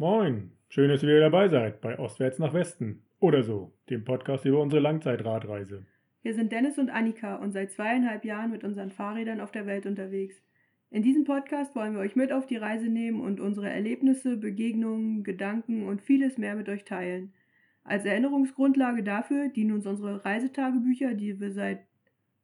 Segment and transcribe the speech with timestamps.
[0.00, 4.46] Moin, schön, dass ihr wieder dabei seid bei Ostwärts nach Westen oder so, dem Podcast
[4.46, 5.84] über unsere Langzeitradreise.
[6.22, 9.84] Wir sind Dennis und Annika und seit zweieinhalb Jahren mit unseren Fahrrädern auf der Welt
[9.84, 10.42] unterwegs.
[10.88, 15.22] In diesem Podcast wollen wir euch mit auf die Reise nehmen und unsere Erlebnisse, Begegnungen,
[15.22, 17.34] Gedanken und vieles mehr mit euch teilen.
[17.84, 21.80] Als Erinnerungsgrundlage dafür dienen uns unsere Reisetagebücher, die wir seit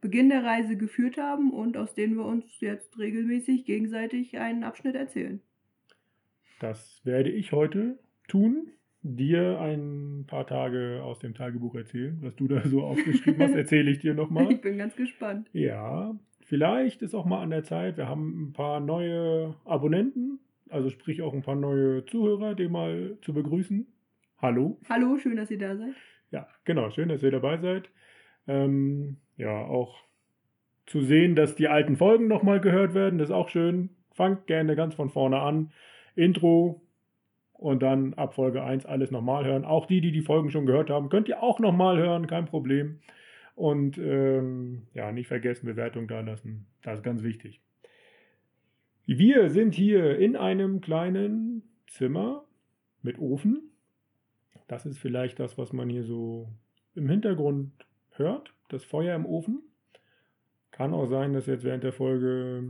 [0.02, 4.94] Beginn der Reise geführt haben und aus denen wir uns jetzt regelmäßig gegenseitig einen Abschnitt
[4.94, 5.40] erzählen.
[6.60, 8.68] Das werde ich heute tun,
[9.02, 12.18] dir ein paar Tage aus dem Tagebuch erzählen.
[12.22, 14.50] Was du da so aufgeschrieben hast, erzähle ich dir nochmal.
[14.50, 15.48] Ich bin ganz gespannt.
[15.52, 17.96] Ja, vielleicht ist auch mal an der Zeit.
[17.96, 23.18] Wir haben ein paar neue Abonnenten, also sprich auch ein paar neue Zuhörer, die mal
[23.22, 23.86] zu begrüßen.
[24.38, 24.78] Hallo.
[24.88, 25.94] Hallo, schön, dass ihr da seid.
[26.30, 27.90] Ja, genau, schön, dass ihr dabei seid.
[28.48, 30.02] Ähm, ja, auch
[30.86, 33.90] zu sehen, dass die alten Folgen nochmal gehört werden, das ist auch schön.
[34.12, 35.72] Fangt gerne ganz von vorne an.
[36.16, 36.82] Intro
[37.52, 39.64] und dann ab Folge 1 alles nochmal hören.
[39.64, 43.00] Auch die, die die Folgen schon gehört haben, könnt ihr auch nochmal hören, kein Problem.
[43.54, 46.66] Und ähm, ja, nicht vergessen, Bewertung da lassen.
[46.82, 47.60] Das ist ganz wichtig.
[49.06, 52.44] Wir sind hier in einem kleinen Zimmer
[53.02, 53.70] mit Ofen.
[54.68, 56.48] Das ist vielleicht das, was man hier so
[56.94, 57.72] im Hintergrund
[58.10, 58.52] hört.
[58.68, 59.62] Das Feuer im Ofen.
[60.72, 62.64] Kann auch sein, dass jetzt während der Folge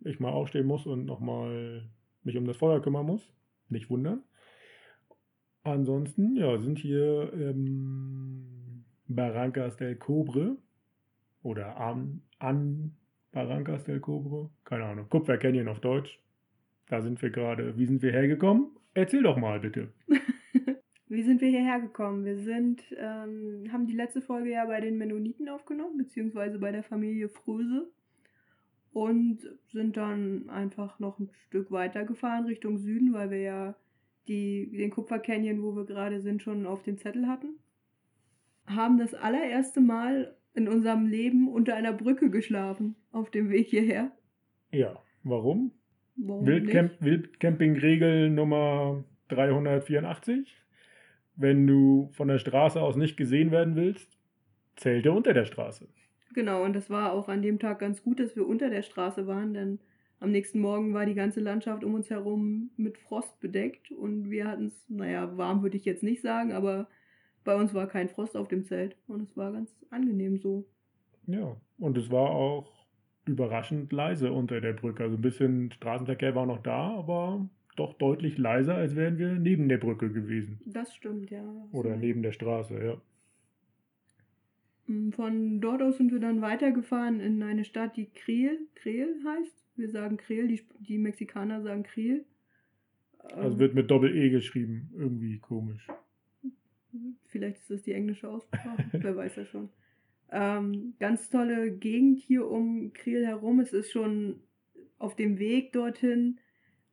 [0.00, 1.88] ich mal aufstehen muss und nochmal
[2.26, 3.32] mich um das Feuer kümmern muss.
[3.68, 4.22] Nicht wundern.
[5.62, 10.56] Ansonsten, ja, sind hier ähm, Barrancas del Cobre
[11.42, 12.92] oder an, an
[13.32, 16.20] Barrancas del Cobre, keine Ahnung, Kupfer Canyon auf Deutsch.
[16.88, 17.76] Da sind wir gerade.
[17.76, 18.70] Wie sind wir hergekommen?
[18.94, 19.92] Erzähl doch mal bitte.
[21.08, 22.24] Wie sind wir hierher gekommen?
[22.24, 26.82] Wir sind, ähm, haben die letzte Folge ja bei den Mennoniten aufgenommen, beziehungsweise bei der
[26.82, 27.90] Familie Fröse
[28.96, 29.40] und
[29.72, 33.74] sind dann einfach noch ein Stück weiter gefahren Richtung Süden, weil wir ja
[34.26, 37.58] die, den Kupfer Canyon, wo wir gerade sind, schon auf dem Zettel hatten.
[38.66, 44.12] Haben das allererste Mal in unserem Leben unter einer Brücke geschlafen auf dem Weg hierher.
[44.72, 45.72] Ja, warum?
[46.16, 50.56] warum Wildcamp Wildcamping-Regel Nummer 384.
[51.34, 54.16] Wenn du von der Straße aus nicht gesehen werden willst,
[54.76, 55.86] zählte unter der Straße.
[56.36, 59.26] Genau, und das war auch an dem Tag ganz gut, dass wir unter der Straße
[59.26, 59.78] waren, denn
[60.20, 64.46] am nächsten Morgen war die ganze Landschaft um uns herum mit Frost bedeckt und wir
[64.46, 66.88] hatten es, naja, warm würde ich jetzt nicht sagen, aber
[67.42, 70.66] bei uns war kein Frost auf dem Zelt und es war ganz angenehm so.
[71.26, 72.84] Ja, und es war auch
[73.24, 75.04] überraschend leise unter der Brücke.
[75.04, 79.70] Also ein bisschen Straßenverkehr war noch da, aber doch deutlich leiser, als wären wir neben
[79.70, 80.60] der Brücke gewesen.
[80.66, 81.42] Das stimmt, ja.
[81.72, 83.00] Oder neben der Straße, ja.
[84.86, 89.64] Mm, von dort aus sind wir dann weitergefahren in eine Stadt, die Creel, Creel heißt.
[89.76, 92.24] Wir sagen Creel, die, die Mexikaner sagen Creel.
[93.18, 94.90] Also ähm, wird mit Doppel-E geschrieben.
[94.96, 95.86] Irgendwie komisch.
[97.26, 99.68] Vielleicht ist das die englische Aussprache, wer weiß ja schon.
[100.30, 103.60] Ähm, ganz tolle Gegend hier um Creel herum.
[103.60, 104.40] Es ist schon
[104.98, 106.38] auf dem Weg dorthin,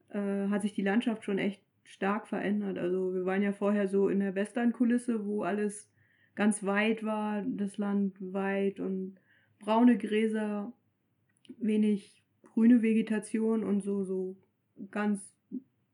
[0.09, 2.77] äh, hat sich die Landschaft schon echt stark verändert.
[2.77, 5.89] Also wir waren ja vorher so in der Western-Kulisse, wo alles
[6.35, 9.15] ganz weit war, das Land weit und
[9.59, 10.73] braune Gräser,
[11.59, 14.35] wenig grüne Vegetation und so, so
[14.91, 15.33] ganz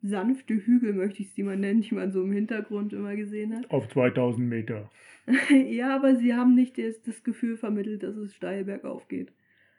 [0.01, 3.69] sanfte Hügel, möchte ich sie mal nennen, die man so im Hintergrund immer gesehen hat.
[3.69, 4.89] Auf 2000 Meter.
[5.49, 9.31] ja, aber sie haben nicht das, das Gefühl vermittelt, dass es steil bergauf geht.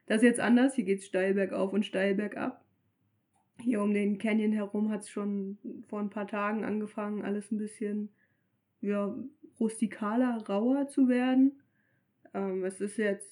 [0.06, 2.65] Das ist jetzt anders, hier geht es steil bergauf und steil bergab.
[3.59, 7.59] Hier um den Canyon herum hat es schon vor ein paar Tagen angefangen, alles ein
[7.59, 8.10] bisschen
[8.81, 9.15] ja,
[9.60, 11.60] rustikaler, rauer zu werden.
[12.34, 13.31] Ähm, es ist jetzt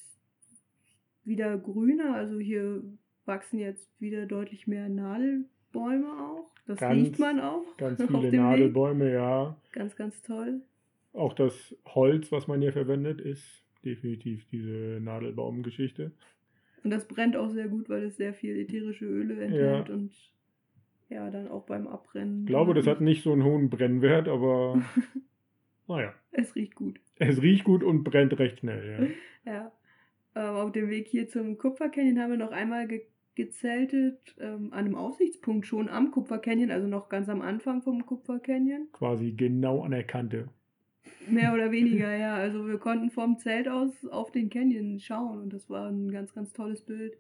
[1.25, 2.83] wieder grüner, also hier
[3.25, 6.51] wachsen jetzt wieder deutlich mehr Nadelbäume auch.
[6.67, 7.65] Das ganz, riecht man auch.
[7.77, 9.15] Ganz viele Nadelbäume, Weg.
[9.15, 9.57] ja.
[9.73, 10.61] Ganz, ganz toll.
[11.13, 16.13] Auch das Holz, was man hier verwendet, ist definitiv diese Nadelbaumgeschichte.
[16.85, 19.95] Und das brennt auch sehr gut, weil es sehr viel ätherische Öle enthält ja.
[19.95, 20.13] und
[21.09, 22.41] ja, dann auch beim Abbrennen.
[22.41, 24.83] Ich glaube, das hat nicht so einen hohen Brennwert, aber
[25.89, 26.15] Naja.
[26.31, 27.01] Es riecht gut.
[27.17, 29.53] Es riecht gut und brennt recht schnell, ja.
[29.53, 29.73] ja.
[30.35, 33.03] Ähm, auf dem Weg hier zum Kupfer Canyon haben wir noch einmal ge
[33.35, 38.05] gezeltet, ähm, an einem Aussichtspunkt schon am Kupfer Canyon, also noch ganz am Anfang vom
[38.05, 38.89] Kupfer Canyon.
[38.91, 40.49] Quasi genau an der Kante.
[41.29, 42.35] Mehr oder weniger, ja.
[42.35, 46.35] Also wir konnten vom Zelt aus auf den Canyon schauen und das war ein ganz,
[46.35, 47.17] ganz tolles Bild.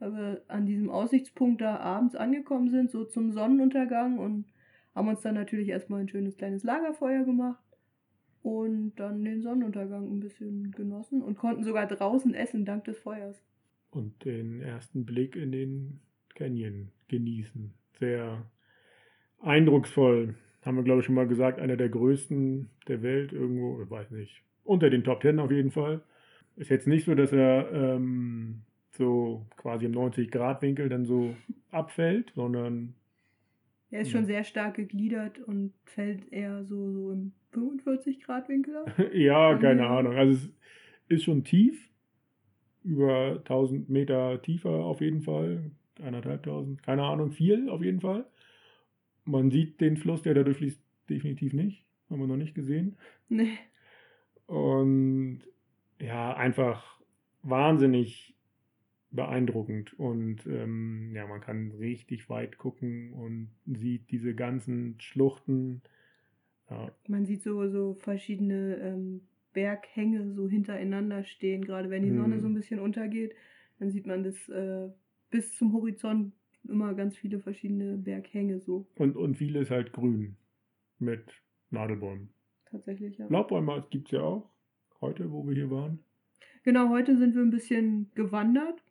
[0.00, 4.44] Weil wir an diesem Aussichtspunkt da abends angekommen sind, so zum Sonnenuntergang und
[4.94, 7.64] haben uns dann natürlich erstmal ein schönes kleines Lagerfeuer gemacht
[8.48, 13.44] und dann den Sonnenuntergang ein bisschen genossen und konnten sogar draußen essen dank des Feuers.
[13.90, 16.00] Und den ersten Blick in den
[16.34, 17.74] Canyon genießen.
[17.98, 18.46] Sehr
[19.42, 20.34] eindrucksvoll.
[20.62, 24.12] Haben wir, glaube ich, schon mal gesagt, einer der größten der Welt irgendwo, ich weiß
[24.12, 26.00] nicht, unter den Top Ten auf jeden Fall.
[26.56, 28.62] Ist jetzt nicht so, dass er ähm,
[28.92, 31.36] so quasi im 90-Grad-Winkel dann so
[31.70, 32.94] abfällt, sondern.
[33.90, 38.98] Er ist schon sehr stark gegliedert und fällt eher so, so im 45-Grad-Winkel ab.
[39.14, 40.16] ja, keine Ahnung.
[40.16, 40.50] Also es
[41.08, 41.90] ist schon tief,
[42.84, 48.26] über 1000 Meter tiefer auf jeden Fall, eineinhalbtausend, keine Ahnung, viel auf jeden Fall.
[49.24, 51.84] Man sieht den Fluss, der dadurch fließt, definitiv nicht.
[52.08, 52.96] Haben wir noch nicht gesehen.
[53.28, 53.58] Nee.
[54.46, 55.42] Und
[56.00, 56.98] ja, einfach
[57.42, 58.34] wahnsinnig
[59.10, 59.98] beeindruckend.
[59.98, 65.82] Und ähm, ja, man kann richtig weit gucken und sieht diese ganzen Schluchten.
[66.70, 66.90] Ja.
[67.08, 69.22] Man sieht so, so verschiedene ähm,
[69.52, 72.40] Berghänge so hintereinander stehen, gerade wenn die Sonne Hm.
[72.40, 73.34] so ein bisschen untergeht,
[73.78, 74.88] dann sieht man das äh,
[75.30, 76.32] bis zum Horizont
[76.68, 80.36] immer ganz viele verschiedene Berghänge so Und, und vieles halt grün
[80.98, 81.24] mit
[81.70, 82.30] Nadelbäumen.
[82.70, 83.16] tatsächlich.
[83.18, 83.26] Ja.
[83.28, 84.50] Laubbäume gibt es ja auch.
[85.00, 86.00] Heute, wo wir hier waren.
[86.64, 88.82] Genau, heute sind wir ein bisschen gewandert.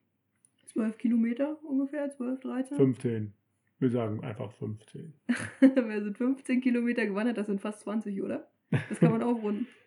[0.68, 2.77] 12 Kilometer ungefähr, 12, 13.
[2.77, 3.33] 15.
[3.79, 5.13] Wir sagen einfach 15.
[5.59, 8.50] wir sind 15 Kilometer gewandert, das sind fast 20, oder?
[8.89, 9.68] Das kann man aufrunden.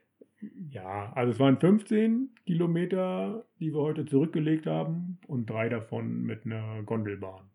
[0.71, 6.47] Ja, also es waren 15 Kilometer, die wir heute zurückgelegt haben und drei davon mit
[6.47, 7.51] einer Gondelbahn.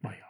[0.00, 0.24] Naja,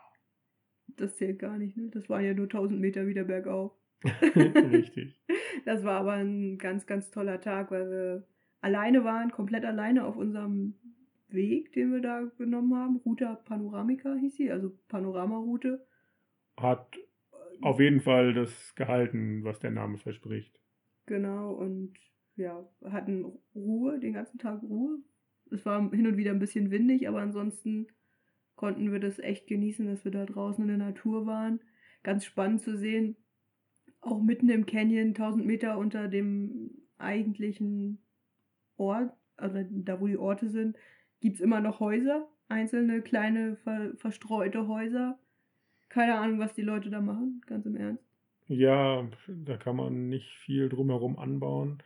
[0.96, 1.88] Das zählt gar nicht, ne?
[1.92, 3.72] Das waren ja nur 1000 Meter wieder bergauf.
[4.34, 5.20] richtig.
[5.64, 8.26] Das war aber ein ganz, ganz toller Tag, weil wir
[8.60, 10.74] alleine waren, komplett alleine auf unserem
[11.32, 12.97] Weg, den wir da genommen haben.
[12.97, 15.87] Ruta Panoramica hieß sie, also Panoramaroute.
[16.56, 16.97] Hat
[17.61, 20.59] auf jeden Fall das gehalten, was der Name verspricht.
[21.06, 21.94] Genau, und
[22.37, 23.25] ja, hatten
[23.55, 24.99] Ruhe, den ganzen Tag Ruhe.
[25.50, 27.88] Es war hin und wieder ein bisschen windig, aber ansonsten
[28.55, 31.61] konnten wir das echt genießen, dass wir da draußen in der Natur waren.
[32.03, 33.17] Ganz spannend zu sehen,
[34.00, 37.99] auch mitten im Canyon, 1000 Meter unter dem eigentlichen
[38.77, 40.77] Ort, also da wo die Orte sind,
[41.20, 45.19] gibt es immer noch Häuser, einzelne kleine ver verstreute Häuser.
[45.88, 48.05] Keine Ahnung, was die Leute da machen, ganz im Ernst.
[48.46, 51.82] Ja, da kann man nicht viel drumherum anbauen.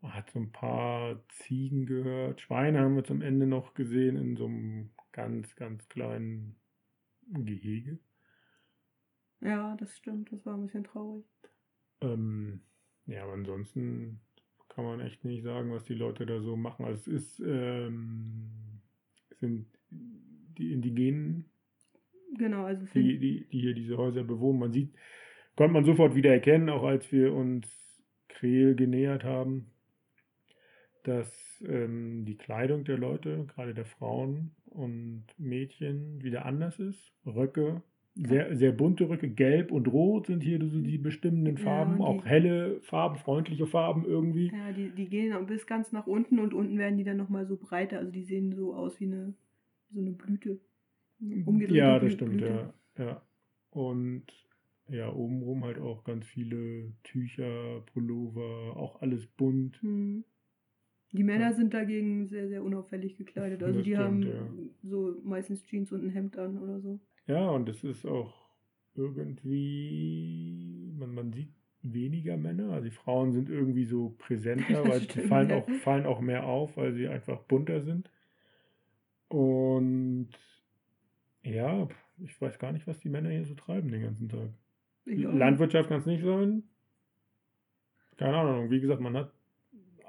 [0.00, 2.40] Man hat so ein paar Ziegen gehört.
[2.40, 6.56] Schweine haben wir zum Ende noch gesehen in so einem ganz, ganz kleinen
[7.28, 7.98] Gehege.
[9.40, 11.24] Ja, das stimmt, das war ein bisschen traurig.
[12.00, 12.60] Ähm,
[13.06, 14.20] ja, aber ansonsten
[14.68, 16.84] kann man echt nicht sagen, was die Leute da so machen.
[16.84, 18.50] Also es ist, ähm,
[19.40, 21.50] sind die Indigenen,
[22.38, 24.58] Genau, also die, die, die hier diese Häuser bewohnen.
[24.58, 24.94] Man sieht,
[25.56, 27.66] konnte man sofort wieder erkennen, auch als wir uns
[28.28, 29.70] Kreel genähert haben,
[31.04, 31.30] dass
[31.66, 37.12] ähm, die Kleidung der Leute, gerade der Frauen und Mädchen, wieder anders ist.
[37.24, 37.82] Röcke,
[38.16, 42.00] sehr, sehr bunte Röcke, gelb und rot sind hier so die bestimmenden Ja, Farben, und
[42.02, 44.50] auch die- helle Farben, freundliche Farben irgendwie.
[44.52, 47.56] Ja, die, die gehen bis ganz nach unten und unten werden die dann nochmal so
[47.56, 47.98] breiter.
[47.98, 49.34] Also die sehen so aus wie eine,
[49.90, 50.58] so eine Blüte.
[51.20, 52.72] Umgedrehte Ja, das stimmt, Blüte.
[52.98, 53.04] ja.
[53.04, 53.22] ja.
[53.70, 54.24] Und
[54.88, 59.80] ja, obenrum halt auch ganz viele Tücher, Pullover, auch alles bunt.
[59.82, 60.24] Hm.
[61.12, 61.52] Die Männer Ja.
[61.52, 63.62] sind dagegen sehr, sehr unauffällig gekleidet.
[63.62, 64.48] Also Das die stimmt, haben ja.
[64.82, 66.98] so meistens Jeans und ein Hemd an oder so.
[67.26, 68.34] Ja, und es ist auch
[68.94, 71.52] irgendwie, man, man sieht
[71.82, 72.72] weniger Männer.
[72.72, 75.58] Also die Frauen sind irgendwie so präsenter, weil sie fallen ja.
[75.58, 78.10] auch, fallen auch mehr auf, weil sie einfach bunter sind.
[79.28, 80.30] Und
[81.42, 84.50] ja, ich weiß gar nicht, was die Männer hier so treiben den ganzen Tag.
[85.04, 86.64] Landwirtschaft kann es nicht sein.
[88.16, 88.70] Keine Ahnung.
[88.70, 89.32] Wie gesagt, man hat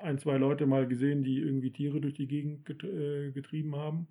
[0.01, 4.07] ein, zwei Leute mal gesehen, die irgendwie Tiere durch die Gegend äh, getrieben haben.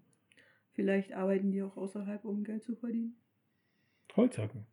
[0.77, 3.17] Vielleicht arbeiten die auch außerhalb, um Geld zu verdienen.
[4.15, 4.67] Holzhacken.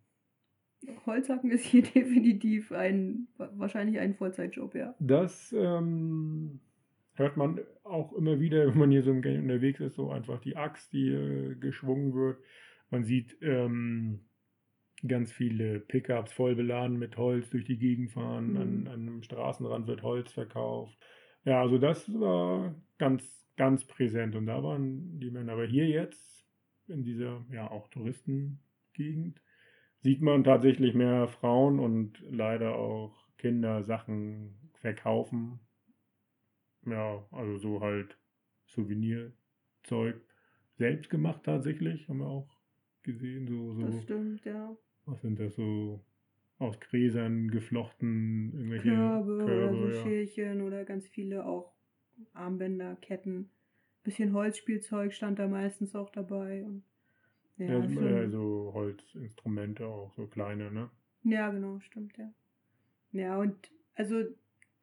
[1.05, 4.95] Holzhacken ist hier definitiv ein, wahrscheinlich ein Vollzeitjob, ja.
[4.99, 6.59] Das ähm,
[7.13, 10.39] hört man auch immer wieder, wenn man hier so im Gang unterwegs ist, so einfach
[10.41, 12.37] die Axt, die äh, geschwungen wird.
[12.89, 14.25] Man sieht ähm,
[15.07, 18.51] ganz viele Pickups voll beladen mit Holz durch die Gegend fahren.
[18.51, 18.57] Mhm.
[18.57, 20.97] An, an einem Straßenrand wird Holz verkauft.
[21.45, 24.35] Ja, also das war ganz, ganz präsent.
[24.35, 25.53] Und da waren die Männer.
[25.53, 26.45] Aber hier jetzt,
[26.87, 29.41] in dieser ja auch Touristengegend,
[30.01, 35.59] sieht man tatsächlich mehr Frauen und leider auch Kinder Sachen verkaufen.
[36.85, 38.17] Ja, also so halt
[38.65, 40.21] Souvenirzeug
[40.75, 42.49] selbst gemacht tatsächlich, haben wir auch
[43.03, 43.47] gesehen.
[43.47, 44.75] So, Das so stimmt, ja.
[45.05, 46.03] was sind das so
[46.57, 50.03] aus Gräsern geflochten, irgendwelche Körbe, oder so ja.
[50.03, 51.72] Schälchen oder ganz viele auch
[52.33, 53.49] Armbänder, Ketten.
[54.03, 56.63] Bisschen Holzspielzeug stand da meistens auch dabei.
[56.65, 56.83] Und
[57.57, 60.89] Ja, Ja, ist so, schon- äh, so Holzinstrumente auch, so kleine, ne?
[61.23, 62.33] Ja, genau, stimmt, ja.
[63.11, 63.55] Ja, und
[63.95, 64.23] also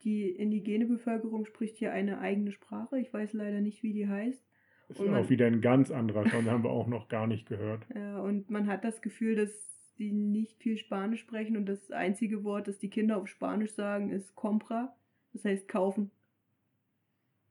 [0.05, 2.99] die indigene Bevölkerung spricht hier eine eigene Sprache.
[3.01, 4.43] Ich weiß leider nicht, wie die heißt.
[4.89, 7.47] Ist Und man- auch wieder ein ganz anderer den haben wir auch noch gar nicht
[7.47, 7.85] gehört.
[7.95, 9.51] Ja, und man hat das Gefühl, dass
[9.97, 14.11] sie nicht viel Spanisch sprechen und das einzige Wort, das die Kinder auf Spanisch sagen,
[14.11, 14.97] ist compra.
[15.33, 16.11] Das heißt kaufen.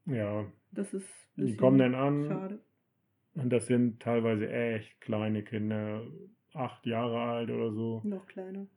[0.10, 2.60] Ja, Das ist die kommen dann an schade.
[3.36, 6.06] und das sind teilweise echt kleine Kinder,
[6.54, 8.68] acht Jahre alt oder so, Noch kleiner.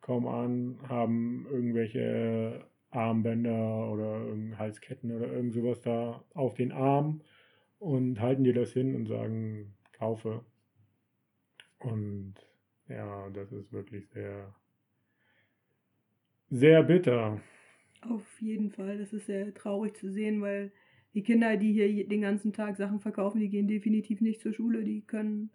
[0.00, 7.22] kommen an, haben irgendwelche Armbänder oder Halsketten oder irgend sowas da auf den Arm
[7.78, 10.44] und halten dir das hin und sagen, kaufe.
[11.78, 12.34] Und
[12.88, 14.54] ja, das ist wirklich sehr,
[16.50, 17.40] sehr bitter.
[18.02, 18.98] Auf jeden Fall.
[18.98, 20.70] Das ist sehr traurig zu sehen, weil
[21.14, 24.84] die Kinder, die hier den ganzen Tag Sachen verkaufen, die gehen definitiv nicht zur Schule.
[24.84, 25.50] Die können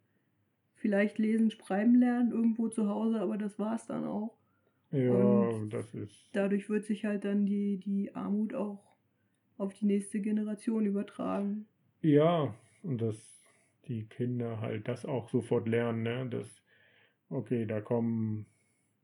[0.76, 4.38] vielleicht lesen, schreiben lernen irgendwo zu Hause, aber das war's dann auch.
[4.92, 8.96] Ja, Und das ist, Dadurch wird sich halt dann die, die Armut auch
[9.58, 11.68] auf die nächste Generation übertragen.
[12.02, 13.18] ja, und dass
[13.88, 16.28] die Kinder halt das auch sofort lernen, ne?
[16.30, 16.64] Dass,
[17.30, 18.48] okay, da kommen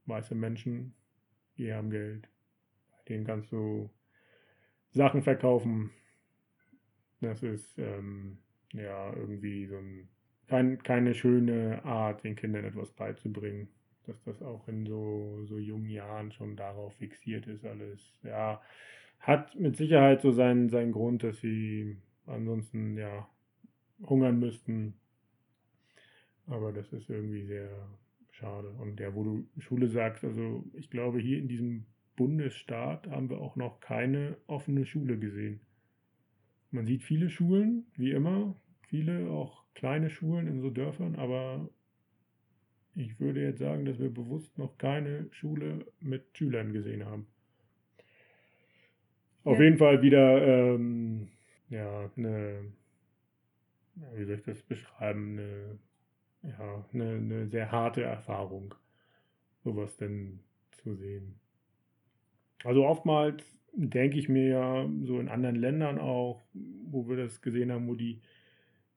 [0.05, 0.95] weiße Menschen,
[1.57, 2.29] die haben Geld.
[3.10, 3.91] Denen kannst du
[4.91, 5.91] Sachen verkaufen.
[7.24, 8.38] Das ist ähm,
[8.74, 10.10] ja irgendwie so ein,
[10.48, 13.70] kein, keine schöne Art, den Kindern etwas beizubringen.
[14.06, 18.01] Dass das auch in so, so jungen Jahren schon darauf fixiert ist, alles.
[18.24, 18.62] Ja,
[19.20, 23.27] hat mit Sicherheit so seinen, seinen Grund, dass sie ansonsten ja
[24.01, 24.96] hungern müssten.
[26.48, 27.70] Aber das ist irgendwie sehr
[28.32, 28.70] schade.
[28.72, 33.39] Und ja, wo du Schule sagst, also ich glaube, hier in diesem Bundesstaat haben wir
[33.39, 35.62] auch noch keine offene Schule gesehen.
[36.74, 38.53] Man sieht viele Schulen, wie immer,
[38.89, 41.70] viele auch kleine Schulen in so Dörfern, aber
[42.96, 47.27] ich würde jetzt sagen, dass wir bewusst noch keine Schule mit Schülern gesehen haben.
[49.46, 49.60] Auf Ja.
[49.60, 51.30] jeden Fall wieder ähm,
[51.70, 52.74] ja, eine,
[54.15, 55.80] wie soll ich das beschreiben, eine,
[56.44, 58.75] ja, eine, eine sehr harte Erfahrung,
[59.63, 61.39] sowas denn zu sehen.
[62.63, 63.44] Also oftmals
[63.75, 67.96] denke ich mir ja, so in anderen Ländern auch, wo wir das gesehen haben, wo
[67.96, 68.22] die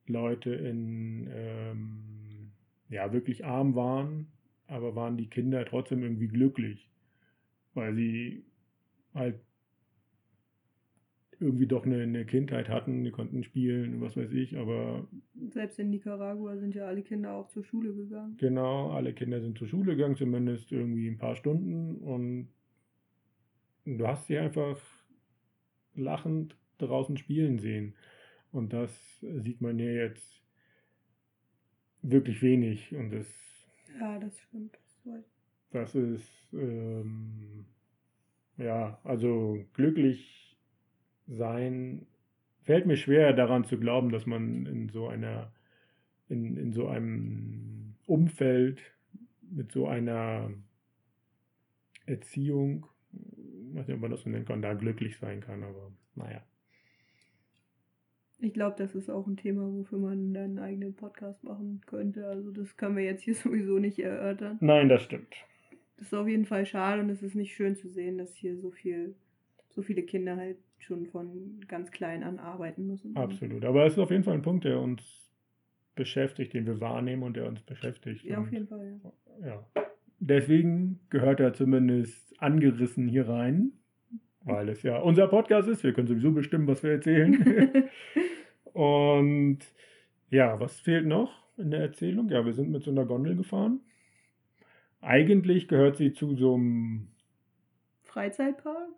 [0.05, 2.51] Leute in ähm,
[2.89, 4.27] ja wirklich arm waren,
[4.67, 6.89] aber waren die Kinder trotzdem irgendwie glücklich,
[7.73, 8.45] weil sie
[9.13, 9.39] halt
[11.39, 15.07] irgendwie doch eine, eine Kindheit hatten, die konnten spielen, was weiß ich, aber
[15.49, 18.37] Selbst in Nicaragua sind ja alle Kinder auch zur Schule gegangen.
[18.37, 22.47] Genau, alle Kinder sind zur Schule gegangen, zumindest irgendwie ein paar Stunden und
[23.95, 24.79] du hast sie einfach
[25.95, 27.95] lachend draußen spielen sehen.
[28.51, 28.91] Und das
[29.21, 30.43] sieht man ja jetzt
[32.01, 33.27] wirklich wenig und das,
[33.99, 34.77] Ja, das stimmt.
[35.71, 37.65] Das ist, ähm,
[38.57, 40.57] ja, also glücklich
[41.27, 42.07] sein
[42.63, 45.51] fällt mir schwer daran zu glauben, dass man in so einer,
[46.29, 48.81] in, in so einem Umfeld
[49.49, 50.51] mit so einer
[52.05, 52.85] Erziehung,
[53.77, 56.43] weiß nicht, ob man das so nennen kann, da glücklich sein kann, aber naja.
[58.39, 62.27] Ich glaube, das ist auch ein Thema, wofür man dann einen eigenen Podcast machen könnte.
[62.27, 64.57] Also das können wir jetzt hier sowieso nicht erörtern.
[64.61, 65.35] Nein, das stimmt.
[65.97, 68.55] Das ist auf jeden Fall schade und es ist nicht schön zu sehen, dass hier
[68.57, 69.15] so viel,
[69.69, 73.15] so viele Kinder halt schon von ganz klein an arbeiten müssen.
[73.17, 73.65] Absolut.
[73.65, 75.31] Aber es ist auf jeden Fall ein Punkt, der uns
[75.95, 78.23] beschäftigt, den wir wahrnehmen und der uns beschäftigt.
[78.23, 79.01] Ja, auf jeden Fall,
[79.41, 79.47] ja.
[79.47, 79.86] ja.
[80.19, 83.71] Deswegen gehört er zumindest angerissen hier rein,
[84.43, 85.83] weil es ja unser Podcast ist.
[85.83, 87.89] Wir können sowieso bestimmen, was wir erzählen.
[88.73, 89.59] und
[90.29, 92.29] ja, was fehlt noch in der Erzählung?
[92.29, 93.81] Ja, wir sind mit so einer Gondel gefahren.
[95.01, 97.09] Eigentlich gehört sie zu so einem
[98.03, 98.89] Freizeitpark?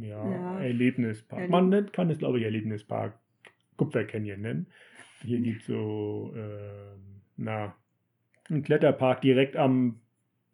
[0.00, 0.60] ja, Ja.
[0.60, 1.40] Erlebnispark.
[1.42, 3.18] Erleb- Man kann es, glaube ich, Erlebnispark
[3.76, 4.66] Kupfer Canyon nennen.
[5.24, 7.74] Hier gibt es so, ähm, na,
[8.50, 10.00] einen Kletterpark direkt am,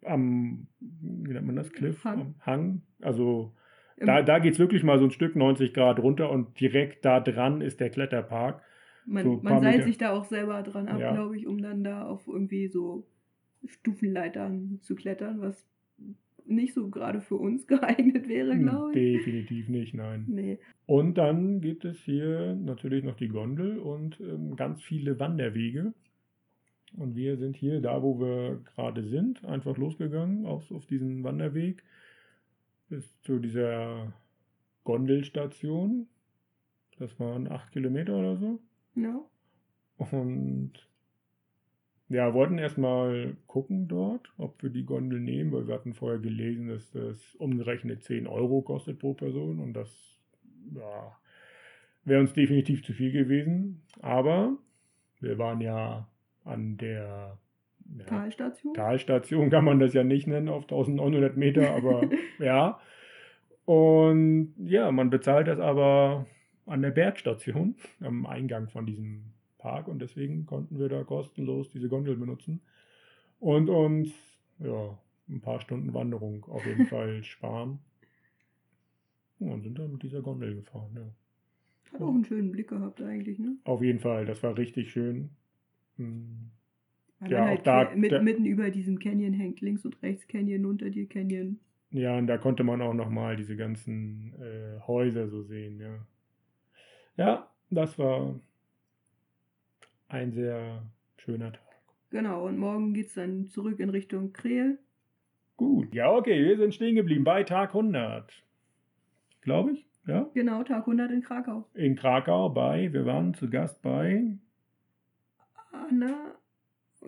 [0.03, 2.03] am, wie nennt man das, Cliff?
[2.03, 2.19] Hang.
[2.21, 2.81] Am Hang.
[3.01, 3.53] Also
[3.97, 7.03] Im- da, da geht es wirklich mal so ein Stück 90 Grad runter und direkt
[7.05, 8.61] da dran ist der Kletterpark.
[9.05, 9.87] Man, so man seilt Meter.
[9.87, 11.13] sich da auch selber dran ab, Ja.
[11.13, 13.07] glaube ich, um dann da auf irgendwie so
[13.65, 15.65] Stufenleitern zu klettern, was
[16.45, 19.17] nicht so gerade für uns geeignet wäre, glaube ich.
[19.17, 20.25] Definitiv nicht, nein.
[20.27, 20.59] Nee.
[20.85, 25.93] Und dann gibt es hier natürlich noch die Gondel und ähm, ganz viele Wanderwege.
[26.97, 31.83] Und wir sind hier, da wo wir gerade sind, einfach losgegangen auf, auf diesen Wanderweg
[32.89, 34.13] bis zu dieser
[34.83, 36.07] Gondelstation.
[36.97, 38.59] Das waren acht Kilometer oder so.
[38.95, 39.21] Ja.
[39.97, 40.73] Und
[42.09, 46.67] Ja, wollten erstmal gucken dort, ob wir die Gondel nehmen, weil wir hatten vorher gelesen,
[46.67, 50.19] dass das umgerechnet 10 Euro kostet pro Person und das
[50.73, 51.15] ja,
[52.05, 53.83] wäre uns definitiv zu viel gewesen.
[54.01, 54.57] Aber
[55.19, 56.07] wir waren ja
[56.49, 57.37] an der
[57.97, 58.73] ja, Talstation?
[58.73, 62.79] Talstation, kann man das ja nicht nennen, auf 1900 Meter, aber ja.
[63.65, 66.25] Und ja, man bezahlt das aber
[66.65, 71.89] an der Bergstation, am Eingang von diesem Park und deswegen konnten wir da kostenlos diese
[71.89, 72.61] Gondel benutzen
[73.39, 74.11] und uns
[74.59, 77.79] ja, ein paar Stunden Wanderung auf jeden Fall sparen.
[79.39, 81.93] Und sind dann mit dieser Gondel gefahren, ja.
[81.93, 83.55] Hat auch einen schönen Blick gehabt eigentlich, ne?
[83.63, 85.29] Auf jeden Fall, das war richtig schön.
[85.99, 86.49] Hm.
[87.19, 90.65] Weil Ja, halt da- mit, da- mitten über diesem Canyon hängt, links und rechts Canyon,
[90.65, 91.59] unter dir Canyon.
[91.91, 96.05] Ja, und da konnte man auch nochmal diese ganzen äh, Häuser so sehen, ja.
[97.17, 98.39] Ja, das war
[100.07, 100.83] ein sehr
[101.17, 101.61] schöner Tag.
[102.11, 104.79] Genau, und morgen geht's dann zurück in Richtung Kreel.
[105.57, 105.93] Gut.
[105.93, 108.31] Ja, okay, wir sind stehen geblieben bei Tag 100.
[109.41, 110.29] Glaube ich, ja.
[110.33, 111.67] Genau, Tag 100 in Krakau.
[111.73, 114.37] In Krakau bei, wir waren zu Gast bei,
[115.89, 116.35] Anna,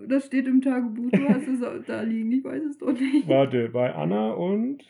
[0.08, 3.28] das steht im Tagebuch, du hast es auch da liegen, ich weiß es doch nicht.
[3.28, 4.84] warte, bei Anna und,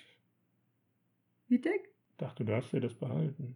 [1.48, 1.90] Vitek?
[2.18, 3.56] dachte, du hast ja das behalten.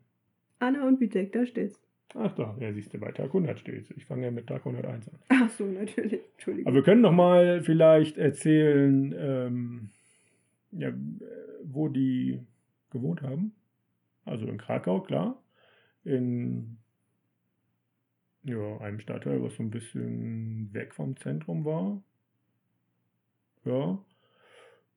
[0.59, 1.79] Anna und Vitek, da steht's.
[2.13, 5.09] Ach da, ja, siehst du, bei Tag 100 steht Ich fange ja mit Tag 101
[5.09, 5.19] an.
[5.29, 6.21] Ach so, natürlich.
[6.33, 6.67] Entschuldigung.
[6.67, 9.89] Aber wir können noch mal vielleicht erzählen, ähm,
[10.71, 10.93] ja,
[11.63, 12.39] wo die
[12.91, 13.53] gewohnt haben.
[14.23, 15.41] Also in Krakau, klar.
[16.03, 16.77] In
[18.45, 22.01] ja, einem Stadtteil, was so ein bisschen weg vom Zentrum war.
[23.65, 23.97] Ja.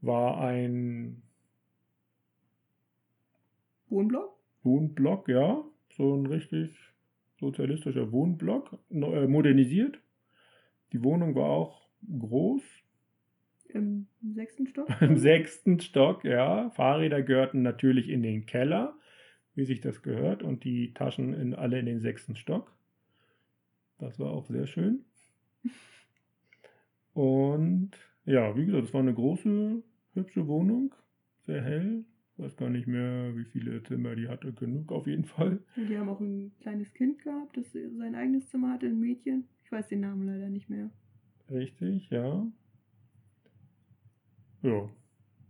[0.01, 1.23] War ein
[3.89, 4.37] Wohnblock?
[4.63, 5.65] Wohnblock, ja.
[5.97, 6.77] So ein richtig
[7.41, 9.99] sozialistischer Wohnblock, äh, modernisiert.
[10.93, 12.63] Die Wohnung war auch groß,
[13.69, 14.89] Im sechsten Stock?
[15.01, 16.71] Im sechsten Stock, ja.
[16.71, 18.95] Fahrräder gehörten natürlich in den Keller,
[19.55, 22.78] wie sich das gehört, und die Taschen in, alle in den sechsten Stock.
[23.99, 25.05] Das war auch sehr schön.
[27.15, 27.91] Und
[28.25, 29.83] ja, wie gesagt, es war eine große,
[30.15, 30.95] hübsche Wohnung,
[31.47, 32.05] sehr hell.
[32.37, 35.59] Ich weiß gar nicht mehr, wie viele Zimmer die hatte, genug auf jeden Fall.
[35.77, 39.49] Und die haben auch ein kleines Kind gehabt, das sein eigenes Zimmer hatte, ein Mädchen.
[39.65, 40.91] Ich weiß den Namen leider nicht mehr.
[41.51, 42.47] Richtig, ja.
[44.63, 44.89] Ja.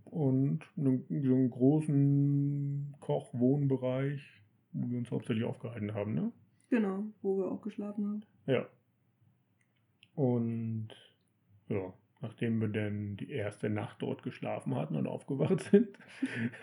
[0.06, 4.22] Und einen- so einen großen Koch-Wohnbereich,
[4.72, 6.32] wo wir uns hauptsächlich aufgehalten haben, ne?
[6.70, 8.22] Genau, wo wir auch geschlafen haben.
[8.48, 8.66] Ja.
[10.14, 10.88] Und
[11.68, 15.96] ja, nachdem wir dann die erste Nacht dort geschlafen hatten und aufgewacht sind,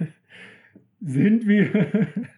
[1.00, 2.08] sind wir.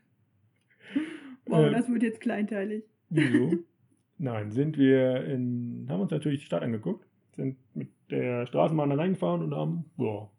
[1.50, 2.84] Wow, Äh, das wird jetzt kleinteilig.
[3.10, 3.64] Wieso?
[4.18, 7.08] Nein, sind wir in, haben uns natürlich die Stadt angeguckt,
[7.38, 10.30] sind mit der Straßenbahn da reingefahren und haben, ja,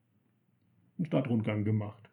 [0.99, 2.08] einen Stadtrundgang gemacht.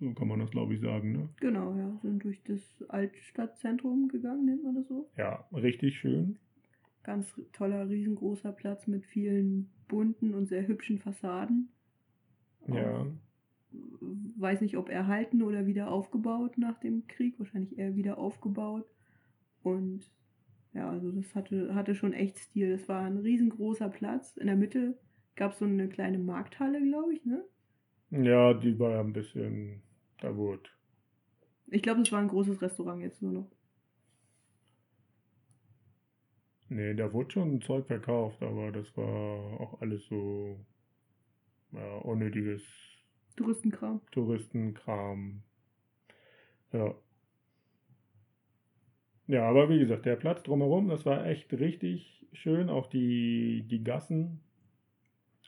[0.00, 1.28] So kann man das, glaube ich, sagen, ne?
[1.40, 1.98] Genau, ja.
[2.02, 5.08] Sind durch das Altstadtzentrum gegangen, nennt man das so.
[5.16, 6.38] Ja, richtig schön.
[7.02, 11.70] Ganz toller, riesengroßer Platz mit vielen bunten und sehr hübschen Fassaden.
[12.68, 13.06] Ja, Auch,
[14.36, 17.38] weiß nicht, ob erhalten oder wieder aufgebaut nach dem Krieg.
[17.38, 18.86] Wahrscheinlich eher wieder aufgebaut.
[19.62, 20.10] Und
[20.74, 22.70] ja, also das hatte, hatte schon echt Stil.
[22.70, 24.36] Das war ein riesengroßer Platz.
[24.36, 24.98] In der Mitte
[25.34, 27.44] gab es so eine kleine Markthalle, glaube ich, ne?
[28.10, 29.82] ja, die war ein bisschen,
[30.20, 30.70] da wurde,
[31.68, 33.50] Ich glaube, es war ein großes Restaurant jetzt nur noch.
[36.68, 40.58] nee, da wurde schon Zeug verkauft, aber das war auch alles so,
[41.72, 42.62] ja, unnötiges
[43.36, 44.00] Touristenkram.
[44.12, 45.42] Touristenkram.
[46.72, 46.94] Ja.
[49.26, 52.68] Ja, aber wie gesagt, der Platz drumherum, das war echt richtig schön.
[52.70, 54.40] Auch die, die Gassen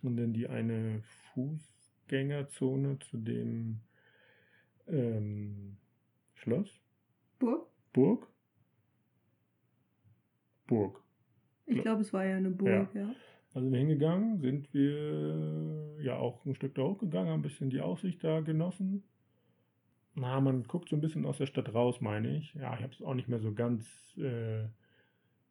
[0.02, 1.02] und dann die eine
[1.34, 3.80] Fußgängerzone zu dem
[4.90, 5.76] ähm,
[6.34, 6.68] Schloss.
[7.38, 7.66] Burg?
[7.92, 8.26] Burg?
[10.66, 11.02] Burg.
[11.66, 11.82] Ich Ja.
[11.82, 13.10] glaube, es war ja eine Burg, ja.
[13.54, 17.80] Also wir hingegangen, sind wir ja auch ein Stück da hochgegangen, haben ein bisschen die
[17.80, 19.02] Aussicht da genossen.
[20.14, 22.54] Na, man guckt so ein bisschen aus der Stadt raus, meine ich.
[22.54, 24.64] Ja, ich habe es auch nicht mehr so ganz äh,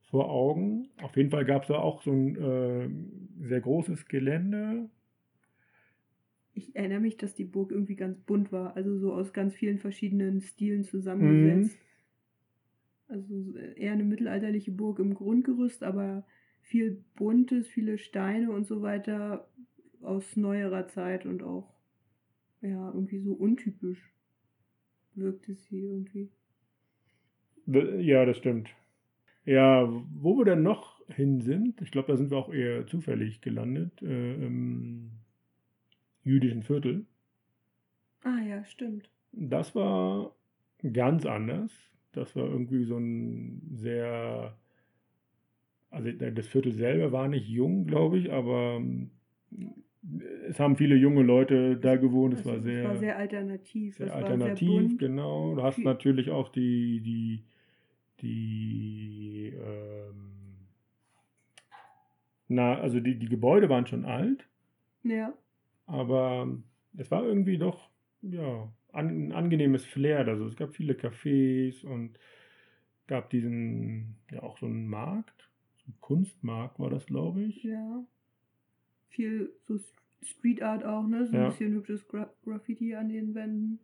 [0.09, 0.89] vor Augen.
[1.01, 4.89] Auf jeden Fall gab es da auch so ein äh, sehr großes Gelände.
[6.59, 8.75] Ich erinnere mich, dass die Burg irgendwie ganz bunt war.
[8.75, 11.79] Also so aus ganz vielen verschiedenen Stilen zusammengesetzt.
[13.07, 16.27] Also eher eine mittelalterliche Burg im Grundgerüst, aber
[16.61, 19.49] viel Buntes, viele Steine und so weiter
[20.01, 21.73] aus neuerer Zeit und auch
[22.61, 24.13] ja, irgendwie so untypisch
[25.15, 26.29] wirkte sie irgendwie.
[27.65, 28.69] Ja, das stimmt.
[29.45, 33.41] Ja, wo wir dann noch hin sind, ich glaube, da sind wir auch eher zufällig
[33.41, 35.18] gelandet, äh, im
[36.29, 37.05] jüdischen Viertel.
[38.23, 39.09] Ah ja, stimmt.
[39.31, 40.35] Das war
[40.93, 41.71] ganz anders.
[42.11, 44.55] Das war irgendwie so ein sehr,
[45.91, 49.11] also das Viertel selber war nicht jung, glaube ich, aber ähm,
[50.47, 52.33] es haben viele junge Leute da gewohnt.
[52.33, 53.97] Es Also, war es sehr, war sehr alternativ.
[53.97, 55.55] sehr alternativ, sehr genau.
[55.55, 57.43] Du hast natürlich auch die, die,
[58.21, 60.31] die, ähm,
[62.47, 64.47] na, also die, die Gebäude waren schon alt.
[65.03, 65.33] Ja,
[65.89, 66.57] Aber
[66.97, 67.89] es war irgendwie doch,
[68.21, 70.27] ja, an, ein angenehmes Flair.
[70.27, 72.17] Also es gab viele Cafés und
[73.07, 77.63] gab diesen, ja auch so einen Markt, so einen Kunstmarkt war das, glaube ich.
[77.63, 78.05] ja.
[79.09, 79.77] Viel so
[80.23, 81.25] Street Art auch, ne?
[81.27, 81.49] So ein Ja.
[81.49, 83.79] bisschen hübsches Gra Graffiti an den Wänden.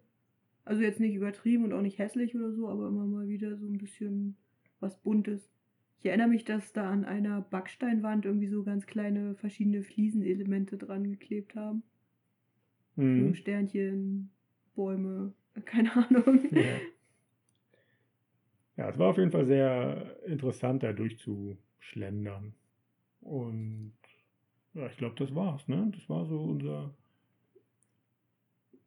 [0.66, 3.66] Also jetzt nicht übertrieben und auch nicht hässlich oder so, aber immer mal wieder so
[3.68, 4.36] ein bisschen
[4.80, 5.50] was Buntes.
[6.00, 11.06] Ich erinnere mich, dass da an einer Backsteinwand irgendwie so ganz kleine verschiedene Fliesenelemente dran
[11.10, 11.84] geklebt haben.
[12.96, 13.36] Mhm.
[13.36, 14.30] Sternchen,
[14.76, 15.34] Bäume,
[15.66, 16.40] keine Ahnung.
[16.52, 16.62] Ja.
[18.78, 22.54] ja, es war auf jeden Fall sehr interessant, da durchzuschlendern.
[23.22, 23.94] Und
[24.74, 25.92] ja, ich glaube, das war's, ne?
[25.96, 26.94] Das war so unser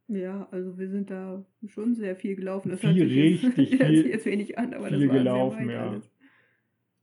[0.09, 2.71] Ja, also wir sind da schon sehr viel gelaufen.
[2.71, 5.67] Das Viel, jetzt, richtig sich viel- jetzt wenig an, aber das viel war gelaufen, sehr
[5.67, 5.91] weit ja.
[5.91, 6.11] alles.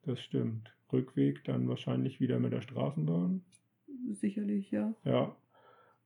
[0.04, 0.72] Das stimmt.
[0.94, 3.41] Rückweg dann wahrscheinlich wieder mit der Straßenbahn.
[4.12, 4.94] Sicherlich, ja.
[5.04, 5.36] Ja.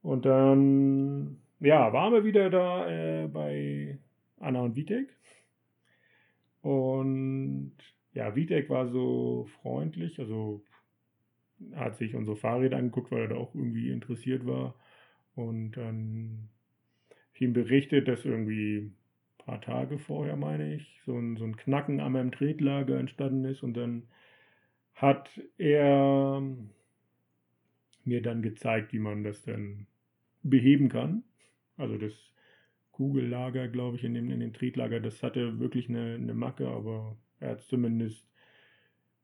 [0.02, 3.98] Und dann, ja, waren wir wieder da äh, bei
[4.40, 5.10] Anna und Vitek.
[6.62, 7.74] Und
[8.14, 10.64] ja, Vitek war so freundlich, also
[11.76, 14.76] hat sich unsere Fahrräder angeguckt, weil er da auch irgendwie interessiert war.
[15.36, 16.50] Und dann
[17.40, 18.96] ihm berichtet, dass irgendwie ein
[19.38, 23.64] paar Tage vorher, meine ich, so ein, so ein Knacken an meinem Tretlager entstanden ist.
[23.64, 24.04] Und dann
[24.94, 26.42] hat er
[28.04, 29.88] mir dann gezeigt, wie man das dann
[30.44, 31.24] beheben kann.
[31.78, 32.14] Also das
[32.92, 37.18] Kugellager, glaube ich, in dem, in dem Tretlager, das hatte wirklich eine, eine Macke, aber
[37.40, 38.28] er hat zumindest,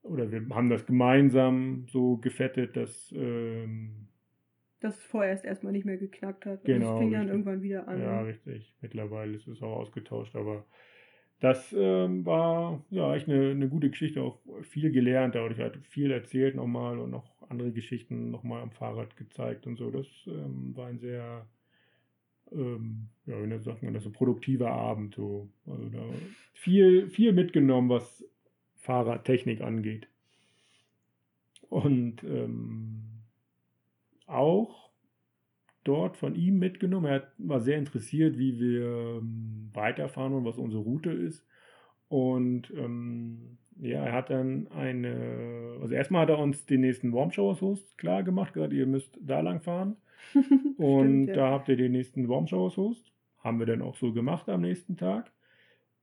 [0.03, 4.07] oder wir haben das gemeinsam so gefettet, dass, ähm,
[4.79, 6.63] Das vorerst erstmal nicht mehr geknackt hat.
[6.63, 7.99] Genau, Es fing dann irgendwann wieder an.
[7.99, 10.65] ja, richtig, mittlerweile ist es auch ausgetauscht, aber
[11.39, 16.11] das ähm, war ja echt eine, eine gute Geschichte, auch viel gelernt, dadurch hat viel
[16.11, 19.91] erzählt nochmal und noch andere Geschichten nochmal am Fahrrad gezeigt und so.
[19.91, 21.47] Das ähm, war ein sehr,
[22.51, 25.15] ähm, ja, wie sagt man das, so produktiver Abend.
[25.15, 25.49] So.
[25.65, 26.03] Also da
[26.53, 28.25] viel, viel mitgenommen, was
[28.75, 30.07] Fahrradtechnik angeht.
[31.69, 33.01] Und ähm,
[34.27, 34.85] auch
[35.83, 37.05] dort von ihm mitgenommen.
[37.05, 41.45] Er war sehr interessiert, wie wir ähm, weiterfahren und was unsere Route ist.
[42.09, 47.31] Und ähm, ja, er hat dann eine, also erstmal hat er uns den nächsten Warm
[47.31, 49.97] Showers Host klar gemacht, gesagt, ihr müsst da lang fahren.
[50.77, 51.35] Und Stimmt, ja.
[51.35, 53.11] da habt ihr den nächsten Warm Showers Host.
[53.39, 55.31] Haben wir dann auch so gemacht am nächsten Tag.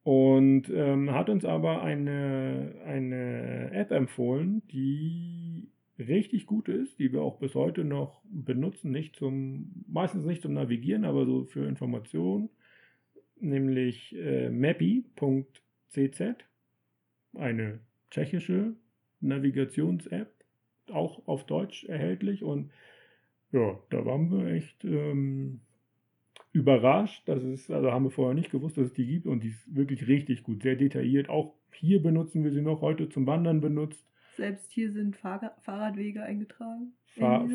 [0.04, 7.22] Und ähm, hat uns aber eine, eine App empfohlen, die richtig gut ist, die wir
[7.22, 12.48] auch bis heute noch benutzen, nicht zum, meistens nicht zum Navigieren, aber so für Informationen,
[13.38, 16.20] nämlich äh, mappy.cz,
[17.34, 18.74] eine tschechische
[19.20, 20.32] Navigations-App,
[20.90, 22.70] auch auf Deutsch erhältlich und
[23.52, 25.60] ja, da waren wir echt ähm,
[26.52, 29.48] überrascht, dass es, also haben wir vorher nicht gewusst, dass es die gibt und die
[29.48, 31.28] ist wirklich richtig gut, sehr detailliert.
[31.28, 34.04] Auch hier benutzen wir sie noch heute zum Wandern benutzt.
[34.36, 37.46] Selbst hier sind Fahrrad Fahrradwege eingetragen Fahr.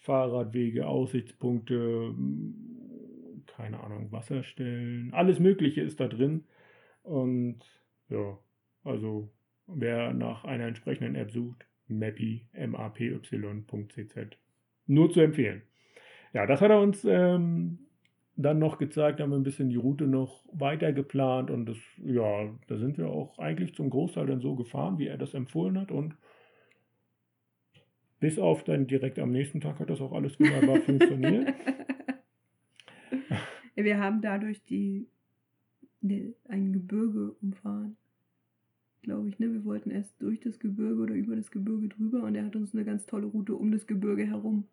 [0.00, 6.44] Fahrradwege, Aussichtspunkte, m, keine Ahnung, Wasserstellen, alles Mögliche ist da drin.
[7.02, 7.60] Und
[8.08, 8.36] ja,
[8.86, 9.30] also
[9.66, 14.16] wer nach einer entsprechenden App sucht, mappy, mapy.cz.
[14.86, 15.62] Nur zu empfehlen.
[16.32, 17.78] Ja, das hat er uns ähm,
[18.36, 22.54] dann noch gezeigt, haben wir ein bisschen die Route noch weiter geplant und das, ja,
[22.66, 25.90] da sind wir auch eigentlich zum Großteil dann so gefahren, wie er das empfohlen hat
[25.90, 26.14] und
[28.20, 31.54] bis auf dann direkt am nächsten Tag hat das auch alles wunderbar funktioniert.
[33.74, 35.06] Wir haben dadurch die,
[36.00, 37.96] ne, ein Gebirge umfahren.
[39.02, 39.52] Glaube ich, ne?
[39.52, 42.74] Wir wollten erst durch das Gebirge oder über das Gebirge drüber und er hat uns
[42.74, 44.66] eine ganz tolle Route um das Gebirge herum.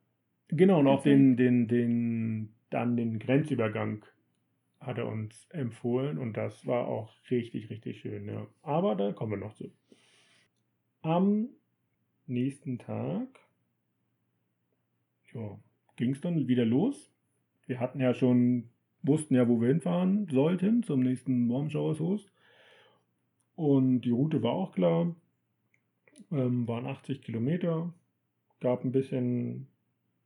[0.50, 4.06] Genau, und auch den, den, den, dann den Grenzübergang
[4.80, 8.28] hat er uns empfohlen und das war auch richtig, richtig schön.
[8.28, 8.48] Ja.
[8.62, 9.72] Aber da kommen wir noch zu.
[11.02, 11.50] Am
[12.28, 13.28] nächsten Tag
[15.34, 15.58] ja,
[15.96, 17.12] ging es dann wieder los.
[17.66, 18.70] Wir hatten ja schon,
[19.02, 22.33] wussten ja, wo wir hinfahren sollten zum nächsten Warm Showers Host.
[23.56, 25.16] Und die Route war auch klar.
[26.32, 27.94] Ähm, waren 80 Kilometer.
[28.60, 29.68] Gab ein bisschen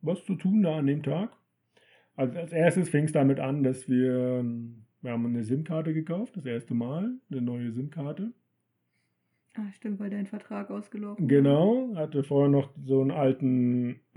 [0.02, 1.32] was zu tun da an dem Tag.
[2.16, 4.44] Also als erstes fing es damit an, dass wir,
[5.02, 8.34] wir haben eine SIM-Karte gekauft, das erste Mal, eine neue SIM-Karte.
[9.56, 14.02] Ah, stimmt, weil dein Vertrag ausgelaufen Genau, hatte vorher noch so einen alten,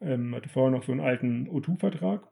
[0.00, 2.26] ähm, hatte vorher noch so einen alten O2-Vertrag.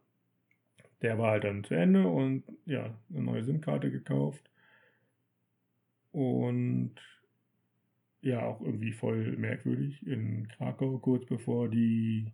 [1.00, 4.51] Der war halt dann zu Ende und ja, eine neue SIM-Karte gekauft.
[6.12, 6.94] Und
[8.20, 12.33] ja, auch irgendwie voll merkwürdig in Krakau, kurz bevor die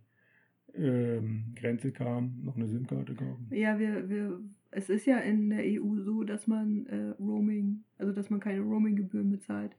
[0.75, 3.47] ähm, Grenze kam, noch eine SIM-Karte kaufen.
[3.51, 4.39] Ja, wir, wir,
[4.71, 8.61] es ist ja in der EU so, dass man äh, Roaming, also dass man keine
[8.61, 9.75] Roaming-Gebühren bezahlt.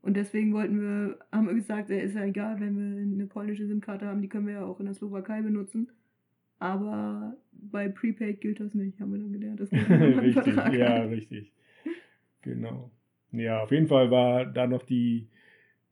[0.00, 3.66] Und deswegen wollten wir, haben wir gesagt, ja, ist ja egal, wenn wir eine polnische
[3.66, 5.90] SIM-Karte haben, die können wir ja auch in der Slowakei benutzen.
[6.58, 9.60] Aber bei Prepaid gilt das nicht, haben wir dann gelernt.
[9.60, 11.52] Das gilt richtig, ja, richtig.
[12.42, 12.90] Genau.
[13.32, 15.28] Ja, auf jeden Fall war da noch die,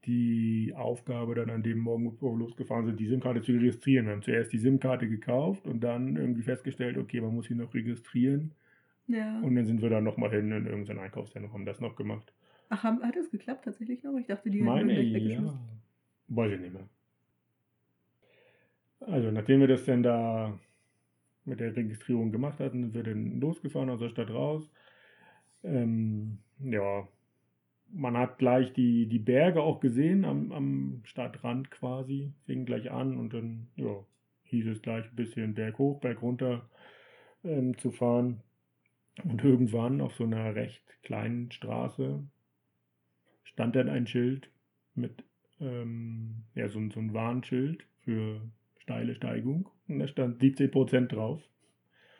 [0.04, 4.06] die Aufgabe dann an dem Morgen, wo wir losgefahren sind, die SIM-Karte zu registrieren.
[4.06, 7.72] Wir haben zuerst die SIM-Karte gekauft und dann irgendwie festgestellt, okay, man muss sie noch
[7.74, 8.52] registrieren.
[9.06, 9.40] Ja.
[9.40, 12.32] Und dann sind wir dann nochmal hin in irgendein Einkaufszentrum, haben das noch gemacht.
[12.68, 14.16] Ach, haben, hat das geklappt tatsächlich noch?
[14.16, 15.58] Ich dachte, die hätten Meine, wir gleich ja.
[16.28, 16.88] Weiß ich nicht mehr.
[19.00, 20.58] Also, nachdem wir das dann da
[21.44, 24.70] mit der Registrierung gemacht hatten, sind wir dann losgefahren aus der Stadt raus.
[25.64, 27.08] Ähm, ja,
[27.92, 33.16] man hat gleich die, die Berge auch gesehen am, am Stadtrand quasi, fing gleich an
[33.18, 34.04] und dann ja,
[34.44, 36.68] hieß es gleich ein bisschen Berg hoch, Berg runter
[37.44, 38.42] ähm, zu fahren.
[39.24, 42.22] Und irgendwann auf so einer recht kleinen Straße
[43.44, 44.50] stand dann ein Schild
[44.94, 45.24] mit,
[45.60, 48.40] ähm, ja, so, ein- so ein Warnschild für
[48.78, 49.68] steile Steigung.
[49.88, 51.42] Und da stand 17% drauf.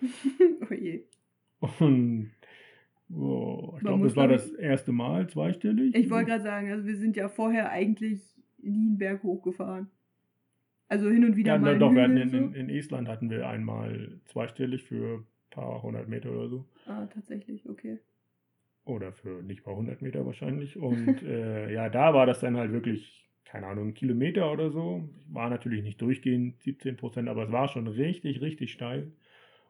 [0.71, 1.05] oh je.
[1.79, 2.31] Und
[3.15, 5.95] oh, ich glaube, das war das erste Mal zweistellig.
[5.95, 8.21] Ich wollte gerade sagen, also wir sind ja vorher eigentlich
[8.59, 9.89] nie einen Berg hochgefahren.
[10.89, 12.37] Also hin und wieder ja, mal doch, wir hatten in, so.
[12.37, 16.67] in, in Estland hatten wir einmal zweistellig für ein paar hundert Meter oder so.
[16.87, 18.01] Ah, tatsächlich, okay.
[18.85, 20.77] Oder für nicht mal 100 Meter wahrscheinlich.
[20.77, 25.09] Und äh, ja, da war das dann halt wirklich, keine Ahnung, ein Kilometer oder so.
[25.29, 29.13] War natürlich nicht durchgehend 17 Prozent, aber es war schon richtig, richtig steil.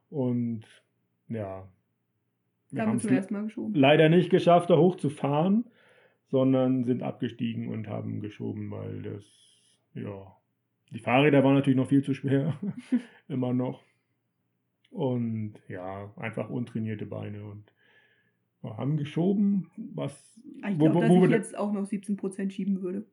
[0.08, 0.64] Und
[1.28, 1.68] ja,
[2.72, 3.74] wir haben zum ersten Mal geschoben.
[3.74, 5.64] leider nicht geschafft, da hochzufahren,
[6.28, 9.24] sondern sind abgestiegen und haben geschoben, weil das,
[9.94, 10.36] ja,
[10.90, 12.58] die Fahrräder waren natürlich noch viel zu schwer,
[13.28, 13.82] immer noch.
[14.90, 17.72] Und ja, einfach untrainierte Beine und
[18.62, 21.72] wir haben geschoben, was, Ah, Ich wo- glaube, wo- dass wo ich wir- jetzt auch
[21.72, 23.06] noch 17% schieben würde.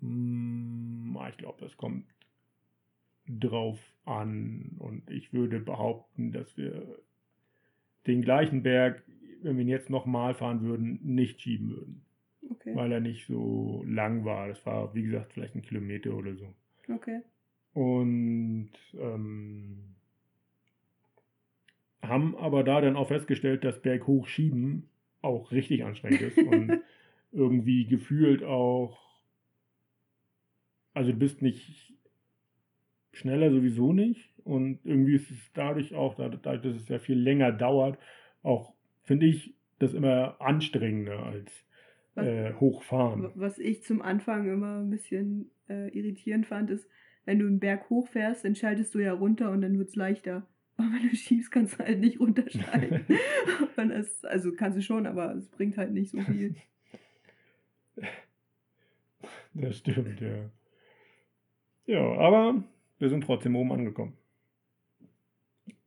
[0.00, 2.04] Hm, ich glaube, das kommt
[3.38, 4.76] drauf an.
[4.78, 6.98] Und ich würde behaupten, dass wir
[8.06, 9.02] den gleichen Berg,
[9.42, 12.02] wenn wir ihn jetzt nochmal fahren würden, nicht schieben würden.
[12.50, 12.74] Okay.
[12.74, 14.48] Weil er nicht so lang war.
[14.48, 16.52] Das war, wie gesagt, vielleicht ein Kilometer oder so.
[16.88, 17.20] Okay.
[17.72, 19.94] Und ähm,
[22.02, 24.88] haben aber da dann auch festgestellt, dass Berghochschieben
[25.22, 26.80] auch richtig anstrengend ist und
[27.32, 28.98] irgendwie gefühlt auch,
[30.94, 31.94] also du bist nicht
[33.12, 37.52] schneller sowieso nicht und irgendwie ist es dadurch auch, dadurch, dass es ja viel länger
[37.52, 37.98] dauert,
[38.42, 41.50] auch, finde ich, das immer anstrengender als
[42.14, 43.30] Was- äh, Hochfahren.
[43.34, 46.88] Was ich zum Anfang immer ein bisschen äh, irritierend fand, ist,
[47.24, 50.46] wenn du einen Berg hochfährst, dann schaltest du ja runter und dann wird es leichter.
[50.76, 53.04] Aber wenn du schiebst, kannst du halt nicht runterschalten.
[53.76, 56.54] das, also kannst du schon, aber es bringt halt nicht so viel.
[59.52, 60.50] Das stimmt, ja.
[61.86, 62.64] Ja, aber
[63.00, 64.12] wir sind trotzdem oben angekommen.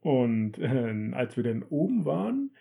[0.01, 2.51] Und äh, als wir dann oben waren,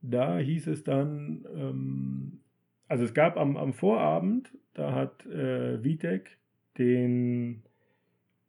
[0.00, 2.40] da hieß es dann, ähm,
[2.88, 6.38] also es gab am, am Vorabend, da hat äh, Vitek
[6.78, 7.62] den,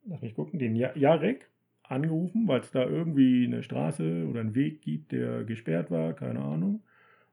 [0.06, 1.50] lass mich gucken, den Ja- Jarek
[1.84, 6.42] angerufen, weil es da irgendwie eine Straße oder einen Weg gibt, der gesperrt war, keine
[6.42, 6.84] Ahnung.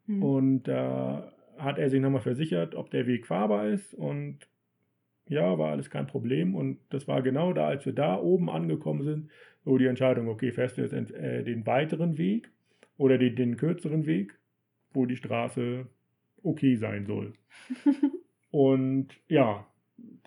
[0.07, 0.23] Hm.
[0.23, 3.95] Und da hat er sich nochmal versichert, ob der Weg fahrbar ist.
[3.95, 4.49] Und
[5.29, 6.55] ja, war alles kein Problem.
[6.55, 9.31] Und das war genau da, als wir da oben angekommen sind,
[9.65, 12.51] so die Entscheidung, okay, fährst du jetzt äh, den weiteren Weg
[12.97, 14.39] oder den, den kürzeren Weg,
[14.93, 15.87] wo die Straße
[16.43, 17.33] okay sein soll.
[18.51, 19.67] Und ja,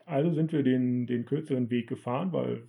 [0.06, 2.64] also sind wir den, den kürzeren Weg gefahren, weil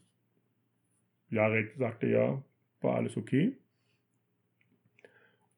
[1.30, 2.42] Jarek sagte ja,
[2.80, 3.56] war alles okay.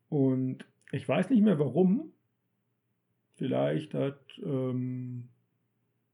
[0.08, 2.12] Und ich weiß nicht mehr warum.
[3.36, 5.28] Vielleicht hat ähm,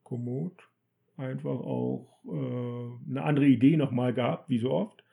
[0.09, 0.69] Komoot
[1.19, 5.05] einfach auch äh, eine andere Idee nochmal gehabt, wie so oft.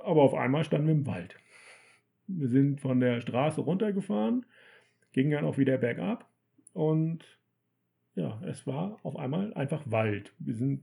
[0.00, 1.36] Aber auf einmal standen wir im Wald.
[2.26, 4.44] Wir sind von der Straße runtergefahren,
[5.12, 6.28] ging dann auch wieder bergab
[6.74, 7.24] und
[8.14, 10.34] ja, es war auf einmal einfach Wald.
[10.38, 10.82] Wir sind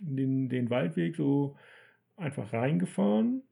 [0.00, 1.56] den, den Waldweg so
[2.16, 3.42] einfach reingefahren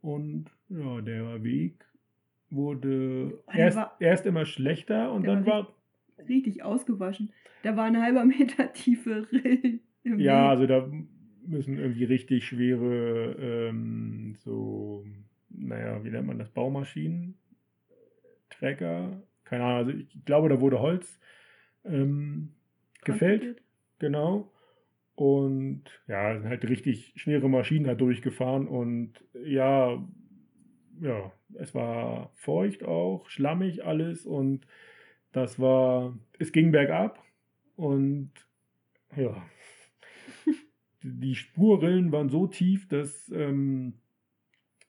[0.00, 1.84] und ja, der Weg
[2.50, 5.75] wurde erst, erst immer schlechter und dann war,
[6.28, 7.32] Richtig ausgewaschen.
[7.62, 10.50] Da war ein halber Meter tiefe Rillen im ja, Weg.
[10.50, 10.90] also da
[11.46, 15.04] müssen irgendwie richtig schwere, ähm, so,
[15.48, 17.36] naja, wie nennt man das, Baumaschinen,
[18.50, 21.18] Trecker, keine Ahnung, also ich glaube, da wurde Holz
[21.84, 22.50] ähm,
[23.04, 23.62] gefällt.
[23.98, 24.52] Genau.
[25.14, 29.12] Und ja, sind halt richtig schwere Maschinen da durchgefahren und
[29.44, 30.04] ja,
[31.00, 34.66] ja, es war feucht auch, schlammig alles und
[35.36, 37.22] das war, es ging bergab
[37.76, 38.30] und
[39.14, 39.46] ja,
[41.02, 43.92] die Spurrillen waren so tief, dass ähm,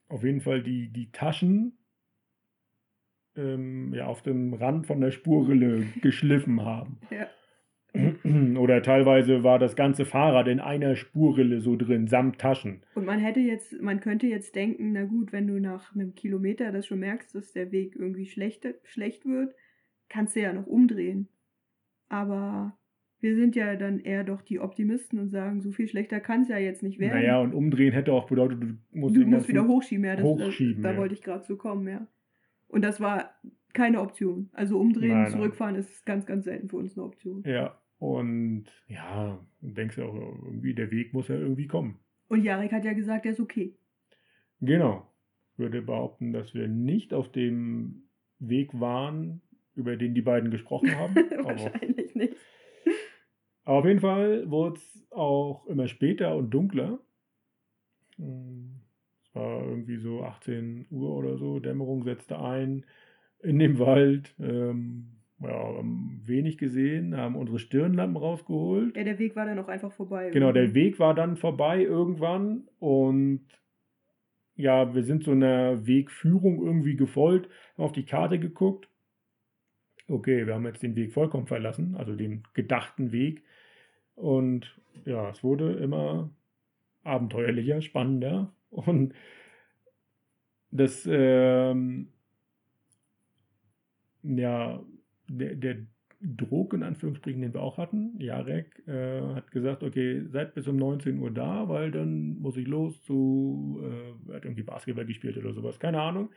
[0.08, 1.78] auf jeden Fall die, die Taschen
[3.36, 7.02] ähm, ja, auf dem Rand von der Spurrille geschliffen haben.
[7.12, 7.28] Ja.
[8.58, 12.84] Oder teilweise war das ganze Fahrrad in einer Spurrille so drin, samt Taschen.
[12.96, 16.72] Und man hätte jetzt, man könnte jetzt denken, na gut, wenn du nach einem Kilometer
[16.72, 19.54] das schon merkst, dass der Weg irgendwie schlecht, schlecht wird,
[20.10, 21.28] kannst du ja noch umdrehen.
[22.10, 22.78] Aber
[23.20, 26.50] wir sind ja dann eher doch die Optimisten und sagen, so viel schlechter kann es
[26.50, 27.20] ja jetzt nicht werden.
[27.20, 30.16] Naja, und umdrehen hätte auch bedeutet, du musst du musst wieder hochschieben, ja.
[30.16, 30.98] Das, hochschieben, da ja.
[30.98, 32.08] wollte ich gerade zu kommen, ja.
[32.68, 33.32] Und das war
[33.74, 34.50] keine Option.
[34.54, 35.32] Also umdrehen Nein, und nein.
[35.32, 37.44] zurückfahren ist ganz, ganz selten für uns eine Option.
[37.46, 42.00] Ja, und ja, du denkst ja auch irgendwie, der Weg muss ja irgendwie kommen.
[42.28, 43.76] Und Jarek hat ja gesagt, er ist okay.
[44.62, 45.12] Genau.
[45.54, 49.42] Ich würde behaupten, dass wir nicht auf dem Weg waren,
[49.78, 51.16] über den die beiden gesprochen haben.
[51.40, 52.36] aber, Wahrscheinlich nicht.
[53.64, 57.00] aber auf jeden Fall wurde es auch immer später und dunkler.
[58.18, 62.86] Es war irgendwie so 18 Uhr oder so, Dämmerung setzte ein
[63.44, 64.34] in dem Wald.
[64.40, 68.98] Ähm, ja, haben wenig gesehen, haben unsere Stirnlampen rausgeholt.
[68.98, 70.32] Ja, der Weg war dann auch einfach vorbei.
[70.32, 73.46] Genau, der Weg war dann vorbei irgendwann und
[74.56, 78.90] ja, wir sind so einer Wegführung irgendwie gefolgt, haben auf die Karte geguckt.
[80.10, 83.44] Okay, wir haben jetzt den Weg vollkommen verlassen, also den gedachten Weg.
[84.16, 86.30] Und ja, es wurde immer
[87.04, 89.14] abenteuerlicher, spannender und
[90.72, 92.10] das, ähm,
[94.24, 94.84] ja,
[95.30, 95.78] der, der
[96.20, 100.78] Druck in Anführungsstrichen, den wir auch hatten, Jarek, äh, hat gesagt, okay, seid bis um
[100.78, 105.54] 19 Uhr da, weil dann muss ich los zu, äh, hat irgendwie Basketball gespielt oder
[105.54, 106.30] sowas, keine Ahnung.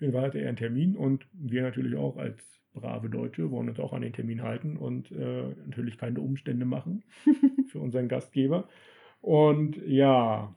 [0.00, 3.92] Auf hatte er einen Termin und wir natürlich auch als brave Deutsche wollen uns auch
[3.92, 7.04] an den Termin halten und äh, natürlich keine Umstände machen
[7.68, 8.68] für unseren Gastgeber.
[9.22, 10.54] Und ja,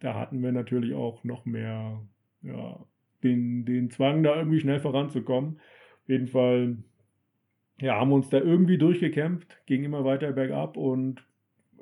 [0.00, 2.00] da hatten wir natürlich auch noch mehr
[2.42, 2.78] ja,
[3.22, 5.58] den, den Zwang, da irgendwie schnell voranzukommen.
[6.02, 6.76] Auf jeden Fall
[7.80, 11.26] ja, haben uns da irgendwie durchgekämpft, ging immer weiter bergab und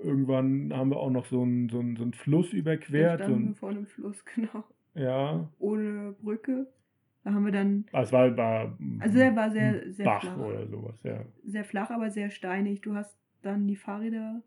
[0.03, 3.21] irgendwann haben wir auch noch so einen, so einen, so einen Fluss überquert.
[3.21, 4.65] So standen wir ein, vor einem Fluss, genau.
[4.95, 6.67] ja, Ohne Brücke.
[7.25, 10.37] Da haben wir dann, Ah, es war, war also er war sehr, sehr Bach flach.
[10.37, 11.25] oder sowas, ja.
[11.45, 12.83] Sehr flach, aber sehr steinig.
[12.83, 14.43] Du hast dann die Fahrräder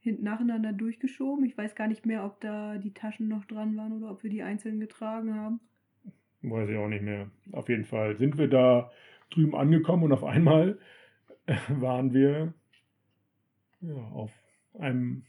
[0.00, 1.44] hinten nacheinander durchgeschoben.
[1.44, 4.30] Ich weiß gar nicht mehr, ob da die Taschen noch dran waren oder ob wir
[4.30, 5.60] die einzeln getragen haben.
[6.42, 7.30] Weiß ich auch nicht mehr.
[7.52, 8.90] Auf jeden Fall sind wir da
[9.30, 10.78] drüben angekommen und auf einmal
[11.68, 12.54] waren wir
[13.82, 14.32] ja, auf
[14.78, 15.24] einem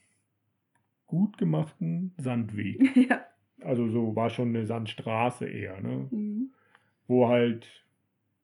[1.05, 2.95] gut gemachten Sandweg.
[3.09, 3.21] ja.
[3.61, 6.07] Also so war schon eine Sandstraße eher, ne?
[6.09, 6.30] Mhm.
[7.11, 7.67] Wo halt,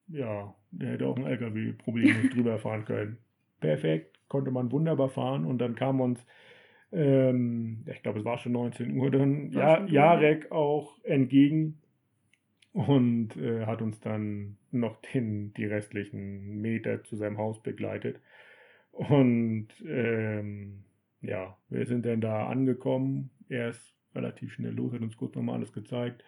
[0.09, 3.17] ja, der hätte auch ein LKW problemlos drüber fahren können.
[3.61, 6.19] Perfekt, konnte man wunderbar fahren und dann kam uns,
[6.91, 11.79] ähm, ich glaube, es war schon 19 Uhr dann, ja, Jarek auch entgegen
[12.73, 18.19] und äh, hat uns dann noch den, die restlichen Meter zu seinem Haus begleitet.
[18.91, 20.83] Und ähm,
[21.21, 23.29] ja, wir sind dann da angekommen.
[23.47, 26.21] Er ist relativ schnell los, hat uns kurz nochmal alles gezeigt.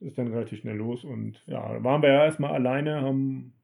[0.00, 3.54] Ist dann relativ schnell los und ja, da waren wir ja erstmal alleine, haben.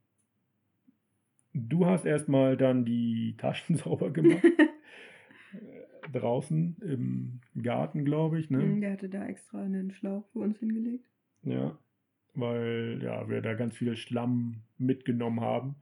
[1.53, 4.43] Du hast erstmal dann die Taschen sauber gemacht.
[6.13, 8.59] Draußen im Garten, glaube ich, ne?
[8.59, 11.07] Mhm, Der hatte da extra einen Schlauch für uns hingelegt.
[11.43, 11.79] Ja,
[12.35, 15.77] weil ja, wir da ganz viel Schlamm mitgenommen haben.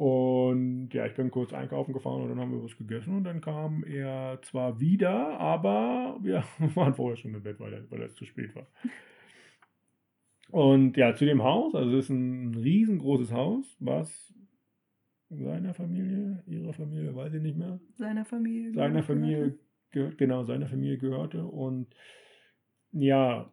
[0.00, 3.42] Und ja, ich bin kurz einkaufen gefahren und dann haben wir was gegessen und dann
[3.42, 6.42] kam er zwar wieder, aber wir
[6.74, 8.66] waren vorher schon im Bett, weil, er, weil es zu spät war.
[10.52, 14.34] Und ja, zu dem Haus, also es ist ein riesengroßes Haus, was
[15.28, 18.72] seiner Familie, ihrer Familie, weiß ich nicht mehr, Seiner Familie.
[18.72, 19.02] seiner.
[19.02, 19.58] Familie
[19.90, 21.44] gehört, genau, seiner Familie gehörte.
[21.44, 21.86] Und
[22.92, 23.52] ja,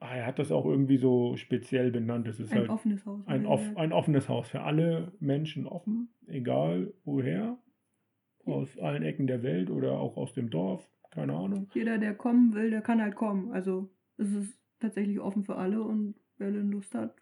[0.00, 2.26] er hat das auch irgendwie so speziell benannt.
[2.28, 3.26] Es ist Ein halt offenes Haus.
[3.26, 7.58] ein, off, ein offenes Haus für alle Menschen offen, egal woher,
[8.46, 8.54] Ja.
[8.54, 11.68] aus allen Ecken der Welt oder auch aus dem Dorf, keine Ahnung.
[11.74, 13.50] Jeder, der kommen will, der kann halt kommen.
[13.52, 17.14] Also es ist tatsächlich offen für alle und wer denn Lust hat,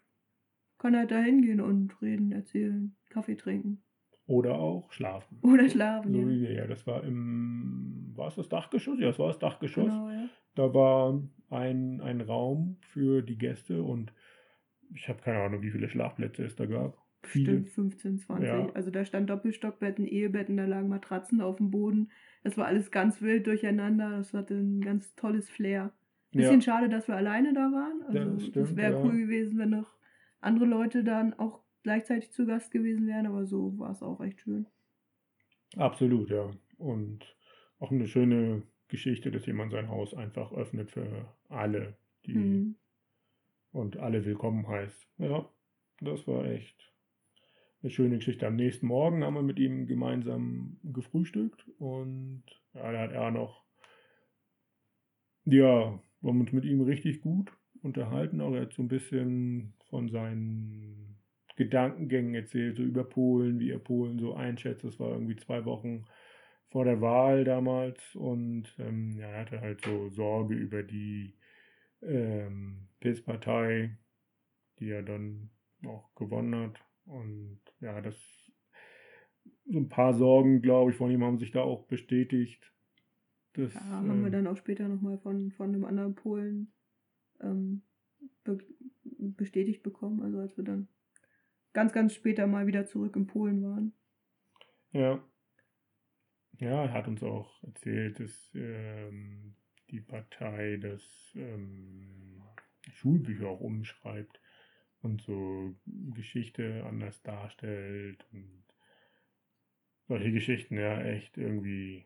[0.77, 3.83] kann halt da hingehen und reden, erzählen, Kaffee trinken.
[4.27, 5.39] Oder auch schlafen.
[5.41, 6.11] Oder schlafen.
[6.11, 6.51] So ja.
[6.51, 6.67] ja.
[6.67, 8.99] Das war im, war es das Dachgeschoss?
[8.99, 9.85] Ja, es war das Dachgeschoss.
[9.85, 10.27] Genau, ja.
[10.55, 14.11] Da war ein, ein Raum für die Gäste und
[14.93, 16.97] ich habe keine Ahnung, wie viele Schlafplätze es da gab.
[17.23, 17.59] Viele.
[17.59, 18.47] Bestimmt 15, 20.
[18.47, 18.69] Ja.
[18.73, 22.11] Also da stand Doppelstockbetten, Ehebetten, da lagen Matratzen auf dem Boden.
[22.43, 24.17] Das war alles ganz wild durcheinander.
[24.17, 25.93] Das hatte ein ganz tolles Flair.
[26.31, 28.01] Bisschen schade, dass wir alleine da waren.
[28.03, 29.03] Also Das das, wäre ja.
[29.03, 29.95] cool gewesen, wenn noch
[30.39, 34.41] andere Leute dann auch gleichzeitig zu Gast gewesen wären, aber so war es auch echt
[34.41, 34.67] schön.
[35.75, 36.51] Absolut, ja.
[36.77, 37.35] Und
[37.79, 42.75] auch eine schöne Geschichte, dass jemand sein Haus einfach öffnet für alle, die Mhm.
[43.71, 45.07] und alle willkommen heißt.
[45.17, 45.49] Ja,
[46.01, 46.93] das war echt
[47.81, 48.47] eine schöne Geschichte.
[48.47, 53.63] Am nächsten Morgen haben wir mit ihm gemeinsam gefrühstückt und ja, da hat er noch,
[55.45, 57.51] ja, wir haben uns mit ihm richtig gut
[57.81, 58.41] unterhalten.
[58.41, 61.17] Auch er hat so ein bisschen von seinen
[61.55, 64.83] Gedankengängen erzählt, so über Polen, wie er Polen so einschätzt.
[64.83, 66.05] Das war irgendwie zwei Wochen
[66.69, 71.33] vor der Wahl damals und ähm, ja, er hatte halt so Sorge über die
[72.01, 73.97] ähm, PIS-Partei,
[74.79, 75.49] die er dann
[75.85, 76.79] auch gewonnen hat.
[77.05, 78.15] Und ja, das
[79.65, 82.71] so ein paar Sorgen, glaube ich, von ihm haben sich da auch bestätigt.
[83.57, 86.71] Das, Ja, haben wir ähm, dann auch später nochmal von, von einem anderen Polen
[87.41, 87.81] ähm,
[88.43, 88.59] be
[89.19, 90.21] bestätigt bekommen.
[90.21, 90.87] Also als wir dann
[91.73, 93.93] ganz, ganz später mal wieder zurück in Polen waren.
[94.91, 95.23] Ja.
[96.59, 99.55] Ja, er hat uns auch erzählt, dass ähm,
[99.89, 101.03] die Partei das
[101.35, 102.41] ähm,
[102.93, 104.39] Schulbücher auch umschreibt
[105.01, 108.63] und so Geschichte anders darstellt und
[110.07, 112.05] solche Geschichten, ja, echt irgendwie.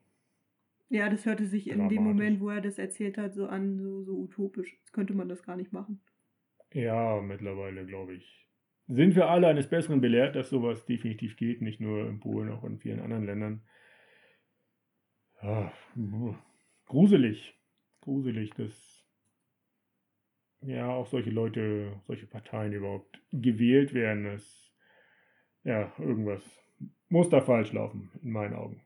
[0.91, 2.03] Ja, das hörte sich in dem.
[2.03, 4.73] Moment, wo er das erzählt hat, so an, so, so utopisch.
[4.73, 6.01] Jetzt könnte man das gar nicht machen.
[6.73, 8.49] Ja, mittlerweile, glaube ich,
[8.87, 12.65] sind wir alle eines Besseren belehrt, dass sowas definitiv geht, nicht nur in Polen, auch
[12.65, 13.61] in vielen anderen Ländern.
[15.41, 16.35] Ja, buh,
[16.87, 17.57] gruselig,
[18.01, 19.07] gruselig, dass
[20.59, 24.25] ja auch solche Leute, solche Parteien überhaupt gewählt werden.
[24.25, 24.73] dass
[25.63, 26.43] ja, irgendwas
[27.07, 28.81] muss da falsch laufen, in meinen Augen.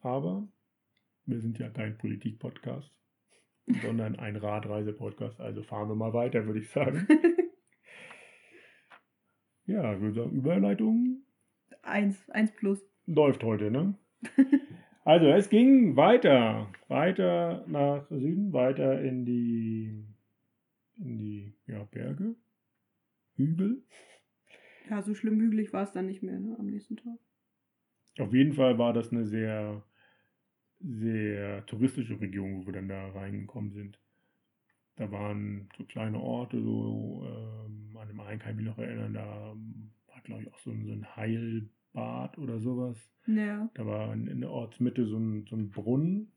[0.00, 0.48] Aber
[1.26, 2.92] wir sind ja kein Politik-Podcast,
[3.82, 5.40] sondern ein Radreise-Podcast.
[5.40, 7.06] Also fahren wir mal weiter, würde ich sagen.
[9.66, 11.22] Ja, ich würde sagen, Überleitung
[11.82, 12.84] eins, eins plus.
[13.06, 13.94] läuft heute, ne?
[15.02, 20.04] Also, es ging weiter, weiter nach Süden, weiter in die,
[20.98, 22.36] in die ja, Berge,
[23.34, 23.82] Hügel.
[24.90, 27.18] Ja, so schlimm hügelig war es dann nicht mehr, ne, am nächsten Tag.
[28.18, 29.82] Auf jeden Fall war das eine sehr,
[30.80, 33.98] sehr touristische Region, wo wir dann da reingekommen sind.
[34.96, 39.14] Da waren so kleine Orte, so ähm, an dem einen kann ich mich noch erinnern,
[39.14, 39.54] da
[40.06, 42.96] war glaube ich auch so ein, so ein Heilbad oder sowas.
[43.26, 43.70] Ja.
[43.74, 46.32] Da war in, in der Ortsmitte so ein, so ein Brunnen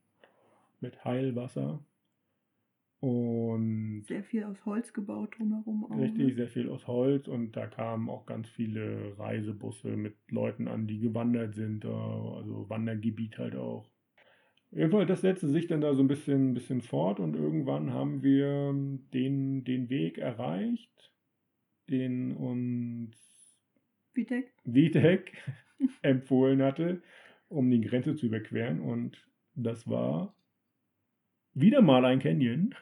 [0.80, 1.84] mit Heilwasser.
[3.00, 5.98] Und Sehr viel aus Holz gebaut drumherum auch.
[5.98, 6.36] richtig, ne?
[6.36, 7.28] sehr viel aus Holz.
[7.28, 11.84] Und da kamen auch ganz viele Reisebusse mit Leuten an, die gewandert sind.
[11.84, 13.90] äh, Also Wandergebiet halt auch.
[14.76, 18.74] Jedenfalls, das setzte sich dann da so ein bisschen, bisschen fort und irgendwann haben wir
[19.14, 21.14] den, den Weg erreicht,
[21.90, 23.16] den uns
[24.14, 24.52] Vitek?
[24.64, 25.34] Vitek
[26.02, 27.02] empfohlen hatte,
[27.50, 28.80] um die Grenze zu überqueren.
[28.80, 30.34] Und das war
[31.54, 32.74] wieder mal ein Canyon.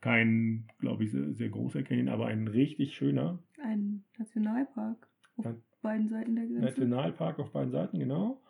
[0.00, 5.54] Kein, glaube ich, sehr, sehr großer Canyon, aber ein richtig schöner Ein Nationalpark auf Ja.
[5.82, 6.64] beiden Seiten der Grenze.
[6.64, 8.40] Nationalpark auf beiden Seiten, genau.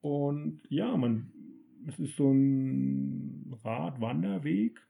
[0.00, 1.32] Und ja, man,
[1.86, 4.80] es ist so ein Radwanderweg,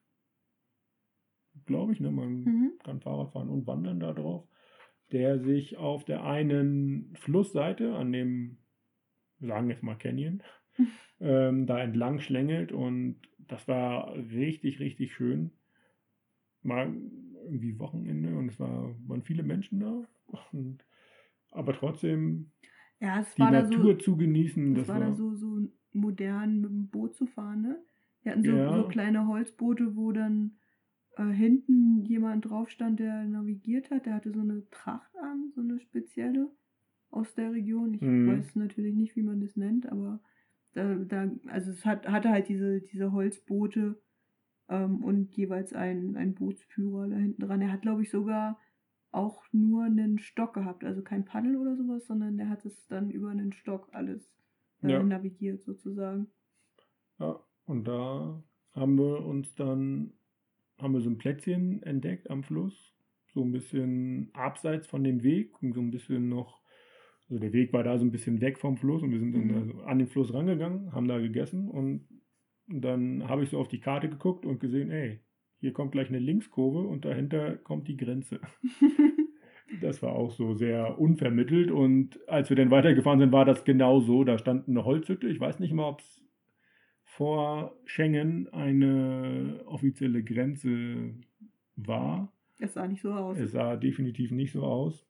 [1.67, 2.11] glaube ich, ne?
[2.11, 2.73] Man Mhm.
[2.83, 4.47] kann Fahrrad fahren und wandern da drauf,
[5.13, 8.59] der sich auf der einen Flussseite an dem,
[9.41, 10.43] sagen wir jetzt mal Canyon,
[11.21, 15.51] ähm, da entlang schlängelt und das war richtig, richtig schön.
[16.63, 16.95] Mal
[17.45, 20.07] irgendwie Wochenende und es war, waren viele Menschen da.
[20.53, 20.85] Und,
[21.51, 22.51] aber trotzdem
[23.01, 25.61] Ja, es die war da Natur so, zu genießen, das das, war da so, so
[25.93, 27.85] modern mit dem Boot zu fahren, ne?
[28.23, 28.71] Wir hatten so, Ja.
[28.71, 30.59] so kleine Holzboote, wo dann
[31.17, 34.07] äh, hinten jemand drauf stand, der navigiert hat.
[34.07, 36.51] Der hatte so eine Tracht an, so eine spezielle
[37.11, 37.95] aus der Region.
[37.95, 38.25] Ich Mhm.
[38.25, 40.21] weiß natürlich nicht, wie man das nennt, aber
[40.75, 44.03] da, da also es hat, hatte halt diese, diese Holzboote
[44.69, 47.63] ähm, und jeweils ein, ein Bootsführer da hinten dran.
[47.63, 48.61] Er hat, glaube ich, sogar
[49.13, 53.11] auch nur einen Stock gehabt, also kein Paddel oder sowas, sondern der hat es dann
[53.11, 54.31] über einen Stock alles
[54.83, 55.03] äh, Ja.
[55.03, 56.29] navigiert sozusagen.
[57.19, 58.43] Ja, und da
[58.73, 60.13] haben wir uns dann,
[60.79, 62.95] haben wir so ein Plätzchen entdeckt am Fluss,
[63.35, 66.63] so ein bisschen abseits von dem Weg und so ein bisschen noch,
[67.29, 69.49] also der Weg war da so ein bisschen weg vom Fluss und wir sind dann
[69.49, 69.51] Mhm.
[69.51, 72.09] da so an den Fluss rangegangen, haben da gegessen und
[72.69, 75.21] dann habe ich so auf die Karte geguckt und gesehen, ey,
[75.61, 78.41] hier kommt gleich eine Linkskurve und dahinter kommt die Grenze.
[79.83, 84.01] Das war auch so sehr unvermittelt und als wir dann weitergefahren sind, war das genau
[84.01, 84.25] so.
[84.25, 85.29] Da stand eine Holzhütte.
[85.29, 86.25] Ich weiß nicht mal, ob es
[87.03, 91.13] vor Schengen eine offizielle Grenze
[91.77, 92.33] war.
[92.59, 93.39] Es sah nicht so aus.
[93.39, 95.07] Es sah definitiv nicht so aus.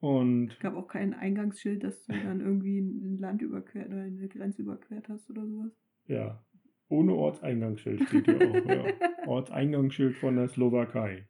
[0.00, 4.28] Und Es gab auch kein Eingangsschild, dass du dann irgendwie ein Land überquert oder eine
[4.28, 5.72] Grenze überquert hast oder sowas.
[6.06, 6.42] ja,
[6.88, 8.64] ohne Ortseingangsschild steht hier auch.
[8.66, 8.84] Ja.
[9.26, 11.26] Ortseingangsschild von der Slowakei.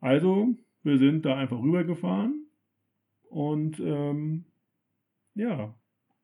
[0.00, 2.46] Also, wir sind da einfach rübergefahren
[3.30, 4.44] und ähm,
[5.34, 5.74] ja,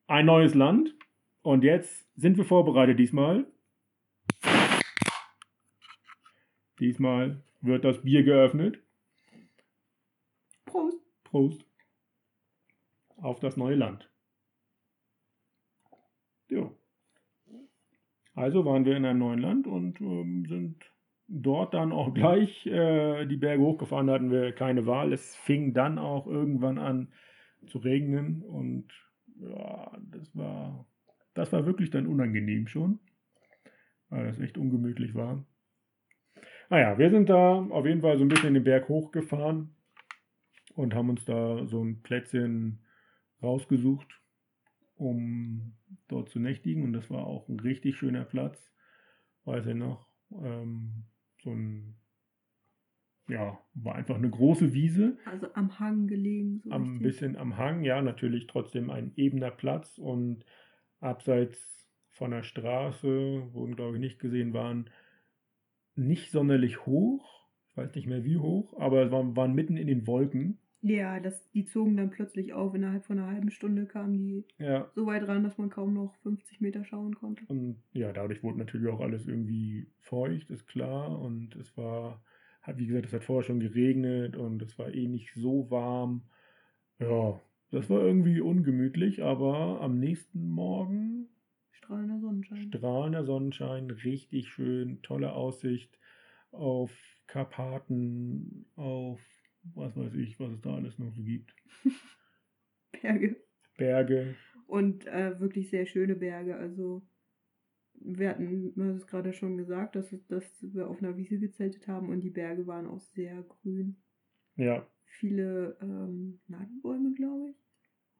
[0.07, 0.95] ein neues Land.
[1.42, 3.47] Und jetzt sind wir vorbereitet diesmal.
[6.78, 8.82] Diesmal wird das Bier geöffnet.
[10.64, 10.99] Prost!
[11.24, 11.64] Prost.
[13.16, 14.11] Auf das neue Land.
[16.49, 16.76] Jo.
[18.35, 20.76] Also waren wir in einem neuen Land und ähm, sind
[21.28, 24.09] dort dann auch gleich äh, die Berge hochgefahren.
[24.09, 25.12] Da hatten wir keine Wahl.
[25.12, 27.12] Es fing dann auch irgendwann an
[27.66, 28.89] zu regnen und
[29.41, 30.87] ja, das war,
[31.35, 32.99] das war wirklich dann unangenehm schon,
[34.11, 35.45] weil das echt ungemütlich war.
[36.70, 39.74] Naja, wir sind da auf jeden Fall so ein bisschen den Berg hochgefahren
[40.74, 42.80] und haben uns da so ein Plätzchen
[43.43, 44.20] rausgesucht,
[44.97, 45.74] um
[46.09, 46.82] dort zu nächtigen.
[46.84, 48.72] Und das war auch ein richtig schöner Platz,
[49.44, 50.09] weiß ich noch.
[50.32, 51.05] Ähm,
[51.42, 51.96] so ein,
[53.28, 56.61] ja, war einfach eine große Wiese, Also am Hang gelegen.
[56.64, 57.02] So am richtig.
[57.02, 60.44] bisschen am Hang, ja, natürlich trotzdem ein ebener Platz und
[61.00, 64.90] abseits von der Straße, wo wir, glaube ich, nicht gesehen waren,
[65.96, 67.48] nicht sonderlich hoch.
[67.70, 70.59] Ich weiß nicht mehr wie hoch, aber es waren, waren mitten in den Wolken.
[70.87, 72.74] Ja, das, die zogen dann plötzlich auf.
[72.74, 76.14] Innerhalb von einer halben Stunde kamen die Ja, so weit ran, dass man kaum noch
[76.22, 77.43] 50 Meter schauen konnte.
[77.49, 81.18] Und ja, dadurch wurde natürlich auch alles irgendwie feucht, ist klar.
[81.18, 82.22] Und es war,
[82.61, 86.22] hat, wie gesagt, es hat vorher schon geregnet und es war eh nicht so warm.
[87.01, 91.28] Ja, das war irgendwie ungemütlich, aber am nächsten Morgen
[91.72, 92.68] Strahlender Sonnenschein.
[92.68, 95.99] strahlender Sonnenschein, richtig schön, tolle Aussicht
[96.53, 96.93] auf
[97.26, 99.20] Karpaten, auf
[99.74, 101.54] was weiß ich, was es da alles noch so gibt.
[103.02, 103.36] Berge.
[103.76, 104.36] Berge,
[104.66, 106.56] Und äh, wirklich sehr schöne Berge.
[106.56, 107.02] Also
[107.94, 111.88] wir hatten, du hast es gerade schon gesagt, dass, dass wir auf einer Wiese gezeltet
[111.88, 113.96] haben und die Berge waren auch sehr grün.
[114.56, 117.56] ja, Viele ähm, Nadelbäume, glaube ich.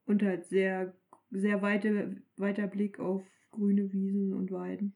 [0.07, 0.95] Und halt sehr,
[1.31, 4.95] sehr weite, weiter Blick auf grüne Wiesen und Weiden.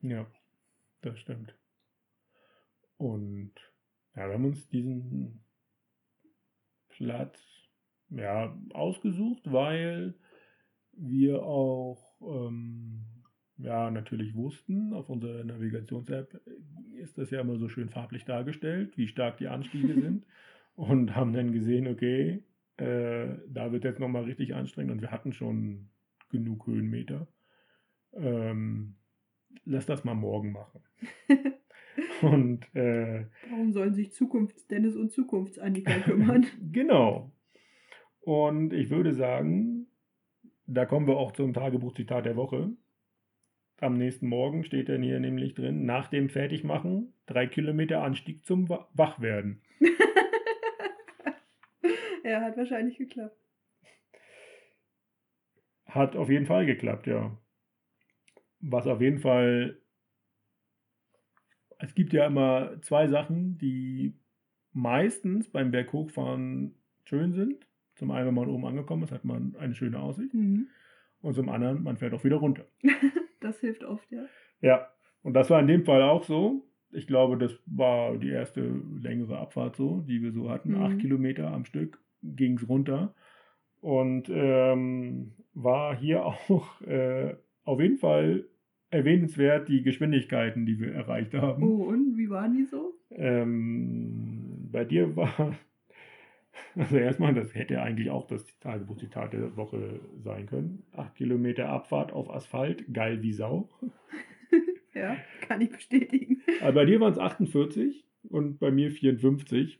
[0.00, 0.26] Ja,
[1.02, 1.54] das stimmt.
[2.96, 3.52] Und
[4.16, 5.44] ja, wir haben uns diesen
[6.88, 7.38] Platz
[8.08, 10.14] ja, ausgesucht, weil
[10.92, 13.04] wir auch ähm,
[13.58, 16.40] ja, natürlich wussten, auf unserer Navigations-App
[16.94, 20.26] ist das ja immer so schön farblich dargestellt, wie stark die Anstiege sind.
[20.74, 22.42] Und haben dann gesehen, okay,
[22.76, 25.88] äh, da wird jetzt nochmal richtig anstrengend und wir hatten schon
[26.28, 27.26] genug Höhenmeter.
[28.12, 28.96] Ähm,
[29.64, 30.82] lass das mal morgen machen.
[32.22, 36.46] Und äh, Warum sollen sich Zukunfts-Dennis und Zukunfts-Annika kümmern?
[36.72, 37.32] genau.
[38.20, 39.86] Und ich würde sagen,
[40.66, 42.70] da kommen wir auch zum Tagebuchzitat der Woche.
[43.80, 48.68] Am nächsten Morgen steht dann hier nämlich drin, nach dem Fertigmachen, drei Kilometer Anstieg zum
[48.68, 49.60] Wa- Wachwerden.
[52.24, 53.36] ja, hat wahrscheinlich geklappt.
[55.86, 57.36] Hat auf jeden Fall geklappt, ja.
[58.60, 59.78] Was auf jeden Fall.
[61.78, 64.14] Es gibt ja immer zwei Sachen, die
[64.72, 66.74] meistens beim Berghochfahren
[67.04, 67.66] schön sind.
[67.96, 70.34] Zum einen, wenn man oben angekommen ist, hat man eine schöne Aussicht.
[70.34, 70.68] Mhm.
[71.22, 72.66] Und zum anderen, man fährt auch wieder runter.
[73.38, 74.24] Das hilft oft, ja.
[74.60, 74.88] Ja,
[75.22, 76.66] und das war in dem Fall auch so.
[76.90, 78.62] Ich glaube, das war die erste
[78.98, 80.70] längere Abfahrt so, die wir so hatten.
[80.70, 80.82] Mhm.
[80.82, 83.14] Acht Kilometer am Stück ging es runter.
[83.80, 88.46] Und ähm, war hier auch äh, auf jeden Fall
[88.96, 91.62] erwähnenswert die Geschwindigkeiten, die wir erreicht haben.
[91.62, 92.94] Oh, und wie waren die so?
[93.10, 95.56] Ähm, bei dir war,
[96.74, 100.82] also erstmal, das hätte eigentlich auch das Tagebuchzitat der Woche sein können.
[100.92, 103.68] Acht Kilometer Abfahrt auf Asphalt, geil wie Sau.
[104.96, 106.40] Ja, kann ich bestätigen.
[106.62, 109.78] Aber bei dir waren es 48 und bei mir 54.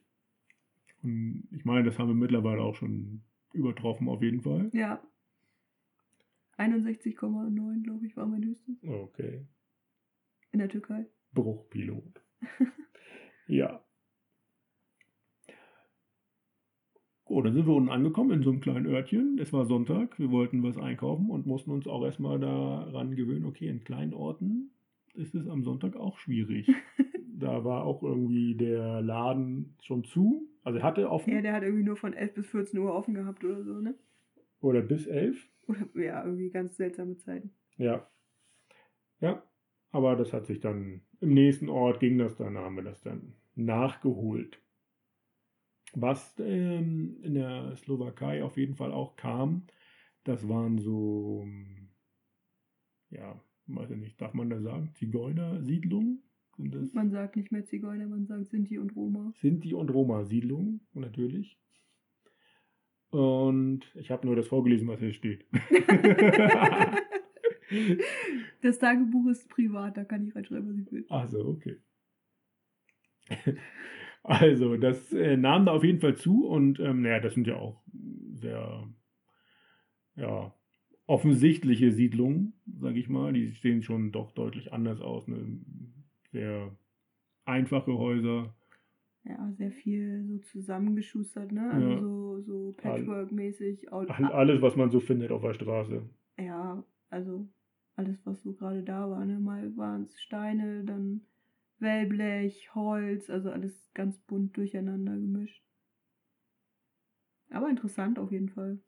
[1.03, 3.23] Und ich meine, das haben wir mittlerweile auch schon
[3.55, 4.69] übertroffen, auf jeden Fall.
[4.75, 5.01] Ja.
[6.59, 8.83] 61,9, glaube ich, war mein höchstes.
[8.83, 9.47] Okay.
[10.53, 11.07] In der Türkei.
[11.33, 12.23] Bruchpilot.
[13.47, 13.83] ja.
[17.29, 19.39] Oh, dann sind wir unten angekommen in so einem kleinen Örtchen.
[19.41, 23.69] Es war Sonntag, wir wollten was einkaufen und mussten uns auch erstmal daran gewöhnen, okay,
[23.69, 24.71] in kleinen Orten
[25.15, 26.71] ist es am Sonntag auch schwierig.
[27.39, 30.49] da war auch irgendwie der Laden schon zu.
[30.63, 31.33] Also er hatte offen.
[31.33, 33.95] Ja, der hat irgendwie nur von 11 bis 14 Uhr offen gehabt oder so, ne?
[34.61, 35.49] Oder bis 11.
[35.67, 37.55] Oder ja, irgendwie ganz seltsame Zeiten.
[37.77, 38.09] Ja.
[39.21, 39.43] Ja,
[39.91, 43.35] aber das hat sich dann im nächsten Ort ging das dann, haben wir das dann
[43.55, 44.61] nachgeholt.
[45.95, 49.67] Was ähm, in der Slowakei auf jeden Fall auch kam,
[50.25, 51.47] das waren so,
[53.11, 56.23] ja, weiß ich nicht, darf man da sagen, Zigeunersiedlungen?
[56.57, 59.33] Sind das Man sagt nicht mehr Zigeuner, man sagt Sinti und Roma.
[59.37, 61.59] Sinti und Roma-Siedlungen, natürlich.
[63.17, 65.47] Und ich habe nur das vorgelesen, was hier steht.
[68.63, 71.05] Das Tagebuch ist privat, da kann ich reinschreiben, was ich will.
[71.09, 71.77] Also, okay.
[74.23, 77.57] Also, das äh, nahm da auf jeden Fall zu und ähm, naja, das sind ja
[77.57, 77.83] auch
[78.35, 78.89] sehr
[80.17, 80.55] ja,
[81.07, 83.33] offensichtliche Siedlungen, sage ich mal.
[83.33, 85.29] Die sehen schon doch deutlich anders aus.
[85.29, 85.61] Ne?
[86.33, 86.77] Sehr
[87.45, 88.55] einfache Häuser.
[89.29, 91.71] Ja, sehr viel so zusammengeschustert, ne?
[91.73, 92.01] Also Ja.
[92.01, 93.93] so, so Patchwork-mäßig.
[93.93, 96.09] All- All- Alles, was man so findet auf der Straße.
[96.39, 97.49] Ja, also
[97.97, 99.25] alles, was so gerade da war.
[99.25, 99.41] Ne?
[99.41, 101.23] Mal waren es Steine, dann
[101.81, 105.63] Wellblech, Holz, also alles ganz bunt durcheinander gemischt.
[107.51, 108.79] Aber interessant auf jeden Fall.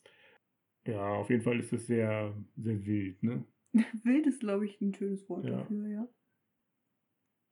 [0.87, 3.45] Ja, auf jeden Fall ist es sehr, sehr wild, ne?
[4.05, 5.59] Wild ist, glaube ich, ein schönes Wort Ja.
[5.59, 6.09] dafür, ja.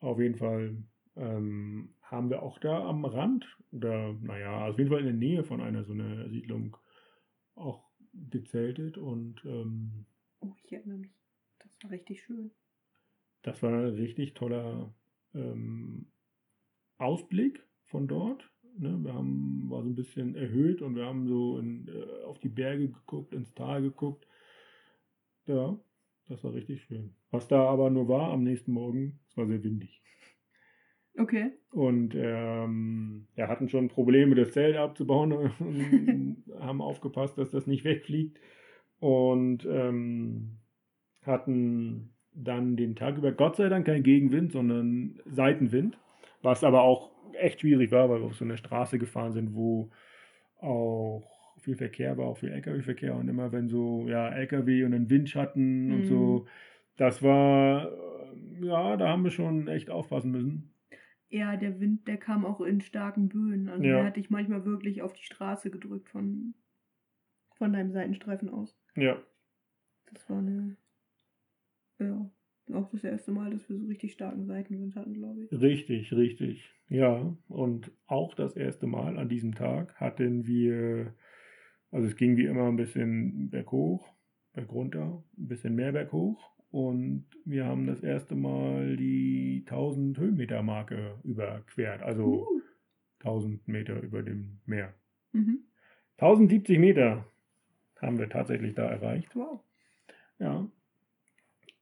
[0.01, 0.76] Auf jeden Fall
[1.16, 5.44] ähm, haben wir auch da am Rand oder naja, auf jeden Fall in der Nähe
[5.44, 6.76] von einer so einer Siedlung
[7.54, 10.06] auch gezeltet und ähm,
[10.40, 11.12] Oh, ich erinnere mich.
[11.58, 12.50] Das war richtig schön.
[13.42, 14.92] das war ein richtig toller
[15.34, 16.06] ähm,
[16.98, 18.50] Ausblick von dort.
[18.78, 18.98] Ne?
[19.02, 22.48] Wir haben, war so ein bisschen erhöht und wir haben so in, äh, auf die
[22.48, 24.26] Berge geguckt, ins Tal geguckt.
[25.46, 25.78] Ja,
[26.28, 27.14] das war richtig schön.
[27.30, 30.02] Was da aber nur war am nächsten Morgen, es war sehr windig.
[31.18, 31.50] Okay.
[31.70, 37.84] Und ähm, ja, hatten schon Probleme, das Zelt abzubauen und haben aufgepasst, dass das nicht
[37.84, 38.38] wegfliegt.
[39.00, 40.58] Und ähm,
[41.22, 45.98] hatten dann den Tag über Gott sei Dank kein Gegenwind, sondern Seitenwind.
[46.42, 49.90] Was aber auch echt schwierig war, weil wir auf so einer Straße gefahren sind, wo
[50.60, 51.24] auch
[51.60, 53.14] viel Verkehr war, auch viel LKW-Verkehr.
[53.16, 56.04] Und immer wenn so ja, LKW und dann Windschatten und Mhm.
[56.04, 56.46] so,
[56.96, 57.90] das war,
[58.60, 60.70] ja, da haben wir schon echt aufpassen müssen.
[61.28, 63.68] Ja, der Wind, der kam auch in starken Böen.
[63.68, 63.96] Also Ja.
[63.96, 66.54] der hat dich manchmal wirklich auf die Straße gedrückt von,
[67.56, 68.76] von deinem Seitenstreifen aus.
[68.96, 69.20] Ja,
[70.12, 70.76] Das war eine.
[71.98, 72.30] Ja,
[72.72, 75.52] auch das erste Mal, dass wir so richtig starken Seitenwind hatten, glaube ich.
[75.52, 76.70] Richtig, richtig.
[76.88, 81.14] Ja, und auch das erste Mal an diesem Tag hatten wir,
[81.90, 84.08] also es ging wie immer ein bisschen berghoch,
[84.52, 86.55] bergunter, ein bisschen mehr berghoch.
[86.76, 92.60] Und wir haben das erste Mal die 1000 Höhenmeter Marke überquert, also Uh.
[93.20, 94.92] 1000 Meter über dem Meer.
[95.32, 95.60] Mhm.
[96.18, 97.24] 1070 Meter
[97.98, 99.34] haben wir tatsächlich da erreicht.
[99.34, 99.64] Wow.
[100.38, 100.70] Ja.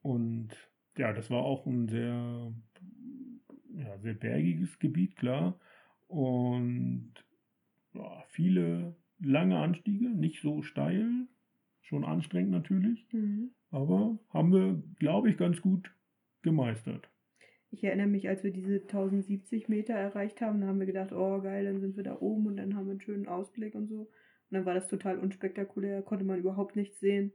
[0.03, 0.51] Und
[0.97, 2.53] ja, das war auch ein sehr,
[3.75, 5.59] ja, sehr bergiges Gebiet, klar.
[6.07, 7.15] Und
[7.95, 11.27] ja, viele lange Anstiege, nicht so steil,
[11.85, 13.51] schon anstrengend natürlich, Mhm.
[13.71, 15.91] aber haben wir, glaube ich, ganz gut
[16.43, 17.09] gemeistert.
[17.71, 21.41] Ich erinnere mich, als wir diese 1070 Meter erreicht haben, da haben wir gedacht, oh
[21.41, 24.01] geil, dann sind wir da oben und dann haben wir einen schönen Ausblick und so.
[24.03, 24.09] Und
[24.51, 27.33] dann war das total unspektakulär, konnte man überhaupt nichts sehen,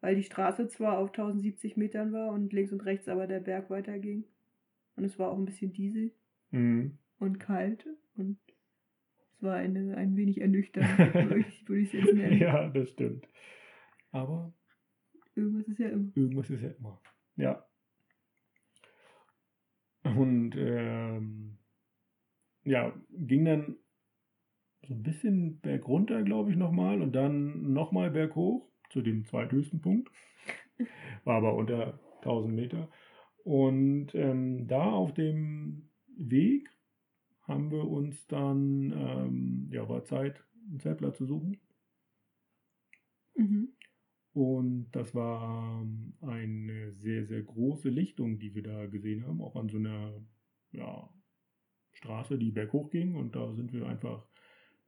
[0.00, 3.70] weil die Straße zwar auf 1070 Metern war und links und rechts aber der Berg
[3.70, 4.24] weiterging.
[4.96, 6.12] Und es war auch ein bisschen diesel
[6.50, 6.98] Mhm.
[7.18, 7.86] und kalt
[8.16, 8.38] und
[9.36, 12.38] es war eine, ein wenig ernüchternd, würde ich, würde ich es jetzt nennen.
[12.38, 13.28] Ja, das stimmt.
[14.16, 14.54] Aber
[15.36, 16.10] Irgendwas ist ja immer.
[16.14, 17.00] Irgendwas ist ja immer.
[17.36, 17.66] Ja.
[20.02, 21.58] Und ähm,
[22.64, 23.76] ja, ging dann
[24.86, 30.10] so ein bisschen bergunter, glaube ich, nochmal und dann nochmal berghoch zu dem zweithöchsten Punkt.
[31.24, 32.88] War aber unter 1000 Meter.
[33.44, 36.70] Und ähm, da auf dem Weg
[37.42, 41.60] haben wir uns dann, ähm, ja, war Zeit, einen Zeltplatz zu suchen.
[43.34, 43.75] Mhm.
[44.36, 49.56] Und das war ähm, eine sehr, sehr große Lichtung, die wir da gesehen haben, auch
[49.56, 50.12] an so einer
[50.72, 51.08] ja,
[51.92, 53.14] Straße, die berghoch ging.
[53.14, 54.26] Und da sind wir einfach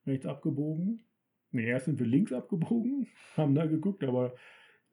[0.07, 1.03] rechts abgebogen.
[1.53, 3.07] Ne, erst sind wir links abgebogen,
[3.38, 4.34] haben da geguckt, aber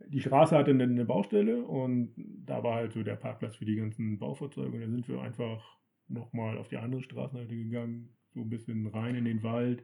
[0.08, 4.20] die Straße hatte eine Baustelle und da war halt so der Parkplatz für die ganzen
[4.20, 4.78] Baufahrzeuge.
[4.78, 5.78] Und da sind wir einfach
[6.08, 9.84] nochmal auf die andere Straßenseite gegangen, so ein bisschen rein in den Wald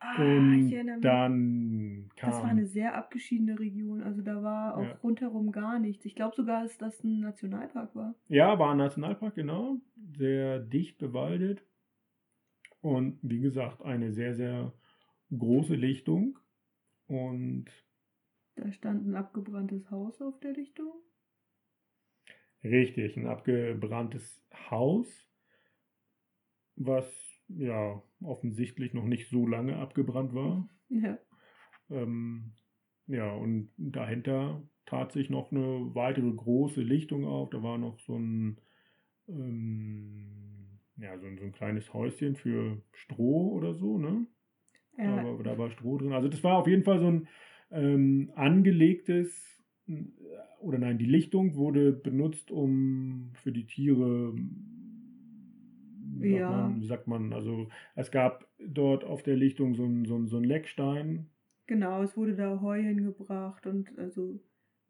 [0.00, 0.70] Ah, und
[1.00, 2.32] dann kam.
[2.32, 4.02] Das war eine sehr abgeschiedene Region.
[4.02, 4.98] Also da war auch Ja.
[5.02, 6.04] rundherum gar nichts.
[6.06, 8.14] Ich glaube sogar, dass das ein Nationalpark war.
[8.28, 9.76] Ja, war ein Nationalpark, genau.
[10.16, 11.66] Sehr dicht bewaldet.
[12.82, 14.74] Und wie gesagt, eine sehr, sehr
[15.30, 16.38] große Lichtung.
[17.06, 17.66] Und
[18.54, 20.92] Da stand ein abgebranntes Haus auf der Lichtung.
[22.64, 25.28] richtig, ein abgebranntes Haus,
[26.76, 30.68] was ja offensichtlich noch nicht so lange abgebrannt war.
[30.88, 31.18] Ja.
[31.90, 32.52] Ähm,
[33.06, 37.50] ja, und dahinter tat sich noch eine weitere große Lichtung auf.
[37.50, 38.60] Da war noch so ein,
[39.28, 44.26] ähm, ja, so ein, so ein kleines Häuschen für Stroh oder so, ne?
[44.96, 46.12] Da, Ja, war, da war Stroh drin.
[46.12, 47.28] Also das war auf jeden Fall so ein
[47.70, 50.04] ähm, angelegtes, äh,
[50.60, 54.34] oder nein, die Lichtung wurde benutzt, um für die Tiere,
[56.22, 56.48] Ja.
[56.48, 60.36] man, wie sagt man, also es gab dort auf der Lichtung so ein, so so
[60.38, 61.30] ein Leckstein,
[61.66, 64.40] genau, es wurde da Heu hingebracht und also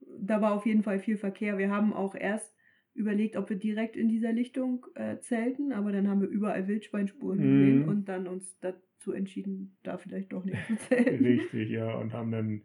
[0.00, 1.58] da war auf jeden Fall viel Verkehr.
[1.58, 2.54] Wir haben auch erst
[2.94, 7.42] überlegt, ob wir direkt in dieser Lichtung äh, zelten, aber dann haben wir überall Wildschweinspuren
[7.42, 7.84] gesehen Mhm.
[7.84, 11.36] und dann uns dazu entschieden, da vielleicht doch nicht zu zelten.
[11.36, 12.64] Richtig, ja, und haben dann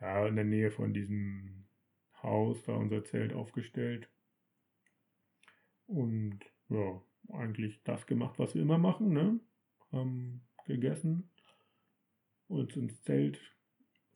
[0.00, 1.66] ja, in der Nähe von diesem
[2.22, 4.08] Haus da unser Zelt aufgestellt.
[5.88, 6.40] Und
[6.70, 9.40] ja, eigentlich das gemacht, was wir immer machen, ne?
[9.92, 11.30] Haben gegessen,
[12.48, 13.40] uns ins Zelt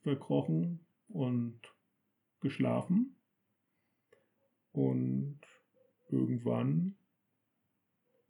[0.02, 1.60] verkrochen und
[2.40, 3.16] geschlafen.
[4.72, 5.40] Und
[6.08, 6.96] irgendwann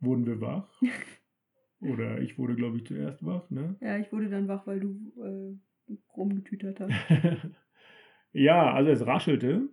[0.00, 0.68] wurden wir wach.
[1.80, 3.76] Oder ich wurde, glaube ich, zuerst wach, ne?
[3.80, 6.94] Ja, ich wurde dann wach, weil du äh, rumgetütert hast.
[8.32, 9.68] ja, also es raschelte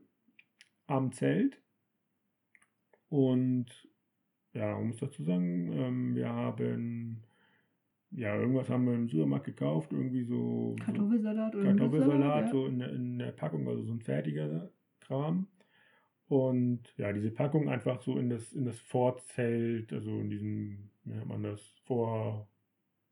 [0.88, 1.62] am Zelt.
[3.08, 3.91] Und
[4.54, 7.24] ja, man muss dazu sagen, ähm, wir haben,
[8.12, 12.52] ja, irgendwas haben wir im Supermarkt gekauft, irgendwie so, so Kartoffelsalat oder Kartoffelsalat, ja.
[12.52, 15.48] so in der, in der Packung, also so ein fertiger Kram.
[16.28, 21.14] Und ja, diese Packung einfach so in das, in das Vorzelt, also in diesem, wie
[21.14, 22.48] nennt man das, Vor,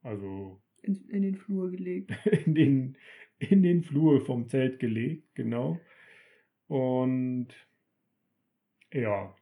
[0.01, 2.11] also in, in den Flur gelegt.
[2.45, 2.97] in den,
[3.39, 5.79] in den Flur vom Zelt gelegt, genau.
[6.67, 7.47] Und
[8.93, 9.35] ja,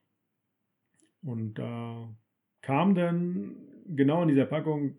[1.27, 2.15] und da
[2.61, 3.55] kam dann,
[3.85, 4.95] genau in dieser Packung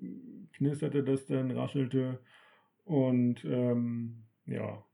[0.52, 2.20] knisterte das dann, raschelte
[2.84, 4.84] und ähm, ja,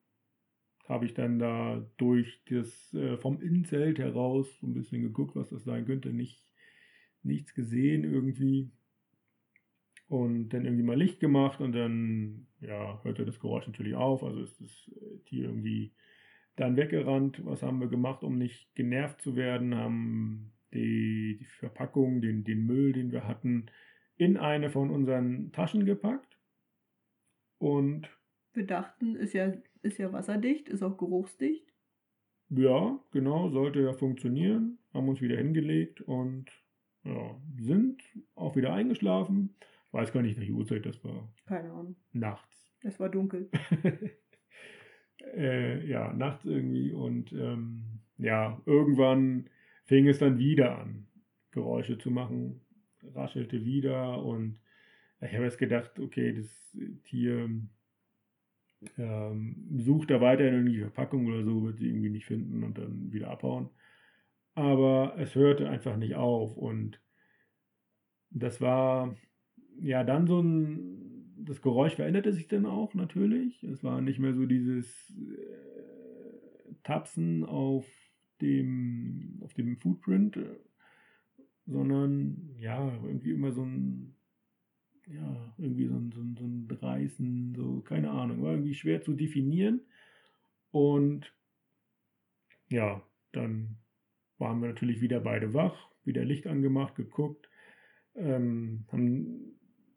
[0.89, 5.49] habe ich dann da durch das äh, vom Innenzelt heraus so ein bisschen geguckt, was
[5.49, 6.45] das sein könnte, nicht,
[7.23, 8.71] nichts gesehen irgendwie
[10.07, 14.23] und dann irgendwie mal Licht gemacht und dann ja, hörte das Geräusch natürlich auf.
[14.23, 15.93] Also ist das äh, Tier irgendwie
[16.55, 17.45] dann weggerannt.
[17.45, 19.75] Was haben wir gemacht, um nicht genervt zu werden?
[19.75, 23.67] Haben die, die Verpackung, den, den Müll, den wir hatten,
[24.17, 26.39] in eine von unseren Taschen gepackt.
[27.59, 28.09] Und
[28.53, 29.53] Wir dachten, ist ja,
[29.83, 31.73] ist ja wasserdicht, ist auch geruchsdicht.
[32.51, 34.79] ja, genau, sollte ja funktionieren.
[34.93, 36.47] Haben uns wieder hingelegt und
[37.05, 38.03] ja, sind
[38.35, 39.55] auch wieder eingeschlafen.
[39.93, 41.33] Weiß gar nicht, welche Uhrzeit das war.
[41.47, 41.97] Keine Ahnung.
[42.13, 42.61] Nachts.
[42.87, 43.49] Es war dunkel.
[45.35, 49.49] äh, ja, nachts irgendwie und ähm, ja, irgendwann
[49.85, 51.07] fing es dann wieder an,
[51.51, 52.61] Geräusche zu machen,
[53.15, 54.61] raschelte wieder und
[55.21, 57.49] ich habe jetzt gedacht, okay, das Tier
[58.99, 63.13] ähm, sucht da weiterhin irgendwie Verpackung oder so, wird sie irgendwie nicht finden und dann
[63.13, 63.71] wieder abhauen.
[64.55, 67.01] Aber es hörte einfach nicht auf und
[68.31, 69.17] das war
[69.81, 73.63] ja dann so ein, das Geräusch veränderte sich dann auch natürlich.
[73.65, 77.87] Es war nicht mehr so dieses äh, Tapsen auf
[78.41, 80.57] dem, auf dem Footprint, äh,
[81.67, 84.15] sondern ja, irgendwie immer so ein,
[85.07, 89.03] ja, irgendwie so ein, so ein, so ein Reißen, so, keine Ahnung, war irgendwie schwer
[89.03, 89.81] zu definieren.
[90.71, 91.33] Und
[92.69, 93.77] ja, dann
[94.39, 97.49] waren wir natürlich wieder beide wach, wieder Licht angemacht, geguckt.
[98.15, 99.57] Ähm, haben,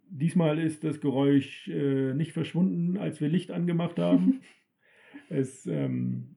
[0.09, 4.41] diesmal ist das Geräusch äh, nicht verschwunden, als wir Licht angemacht haben.
[5.29, 6.35] es, ähm,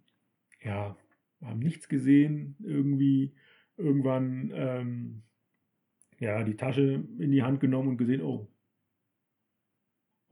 [0.63, 0.97] ja,
[1.43, 3.35] haben nichts gesehen, irgendwie,
[3.77, 5.23] irgendwann, ähm,
[6.19, 8.49] ja, die Tasche in die Hand genommen und gesehen, oh.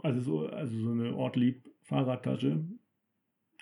[0.00, 2.64] Also so, also so eine Ortlieb Fahrradtasche.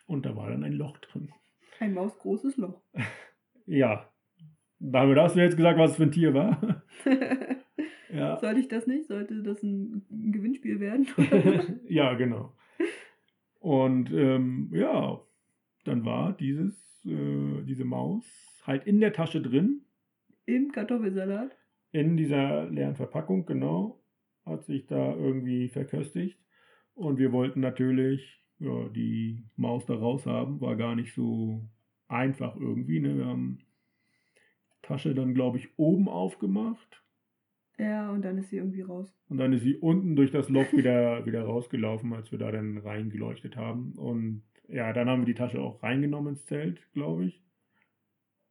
[0.06, 1.32] und da war dann ein Loch drin.
[1.78, 2.82] Ein mausgroßes Loch.
[3.68, 4.08] Ja.
[4.78, 6.84] Damit hast du jetzt gesagt, was es für ein Tier war.
[8.12, 8.38] ja.
[8.38, 9.08] Sollte ich das nicht?
[9.08, 11.08] Sollte das ein Gewinnspiel werden?
[11.88, 12.54] ja, genau.
[13.58, 15.20] Und ähm, ja,
[15.84, 18.24] dann war dieses, äh, diese Maus
[18.64, 19.82] halt in der Tasche drin.
[20.44, 21.56] Im Kartoffelsalat.
[21.92, 24.00] In dieser leeren Verpackung, genau.
[24.44, 26.38] Hat sich da irgendwie verköstigt.
[26.94, 30.60] Und wir wollten natürlich ja, die Maus da raus haben.
[30.60, 31.68] War gar nicht so
[32.08, 33.00] einfach irgendwie.
[33.00, 33.18] Ne?
[33.18, 33.66] Wir haben die
[34.82, 37.02] Tasche dann, glaube ich, oben aufgemacht.
[37.78, 39.12] Ja, und dann ist sie irgendwie raus.
[39.28, 42.78] Und dann ist sie unten durch das Loch wieder, wieder rausgelaufen, als wir da dann
[42.78, 43.92] reingeleuchtet haben.
[43.96, 47.42] Und ja, dann haben wir die Tasche auch reingenommen ins Zelt, glaube ich.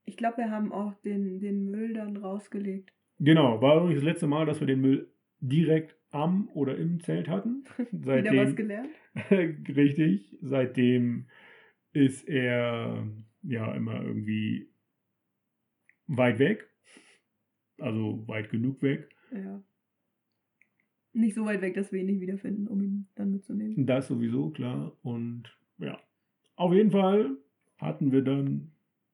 [0.05, 2.93] Ich glaube, wir haben auch den, den Müll dann rausgelegt.
[3.19, 5.09] Genau, war übrigens das letzte Mal, dass wir den Müll
[5.39, 7.63] direkt am oder im Zelt hatten.
[7.91, 8.89] Seitdem, Wieder was gelernt?
[9.29, 10.37] richtig.
[10.41, 11.25] Seitdem
[11.93, 13.07] ist er
[13.43, 14.69] ja immer irgendwie
[16.07, 16.69] weit weg.
[17.79, 19.09] Also weit genug weg.
[19.33, 19.61] Ja.
[21.13, 23.85] Nicht so weit weg, dass wir ihn nicht wiederfinden, um ihn dann mitzunehmen.
[23.85, 24.97] Das sowieso, klar.
[25.01, 25.99] Und ja.
[26.55, 27.37] Auf jeden Fall
[27.77, 28.71] hatten wir dann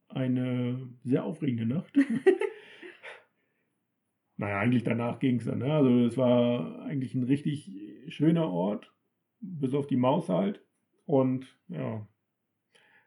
[0.10, 1.96] eine sehr aufregende Nacht.
[4.38, 5.60] naja, eigentlich danach ging es dann.
[5.60, 5.74] Ne?
[5.74, 7.72] Also es war eigentlich ein richtig
[8.10, 8.92] schöner Ort,
[9.40, 10.62] bis auf die Maus halt.
[11.06, 12.08] Und ja,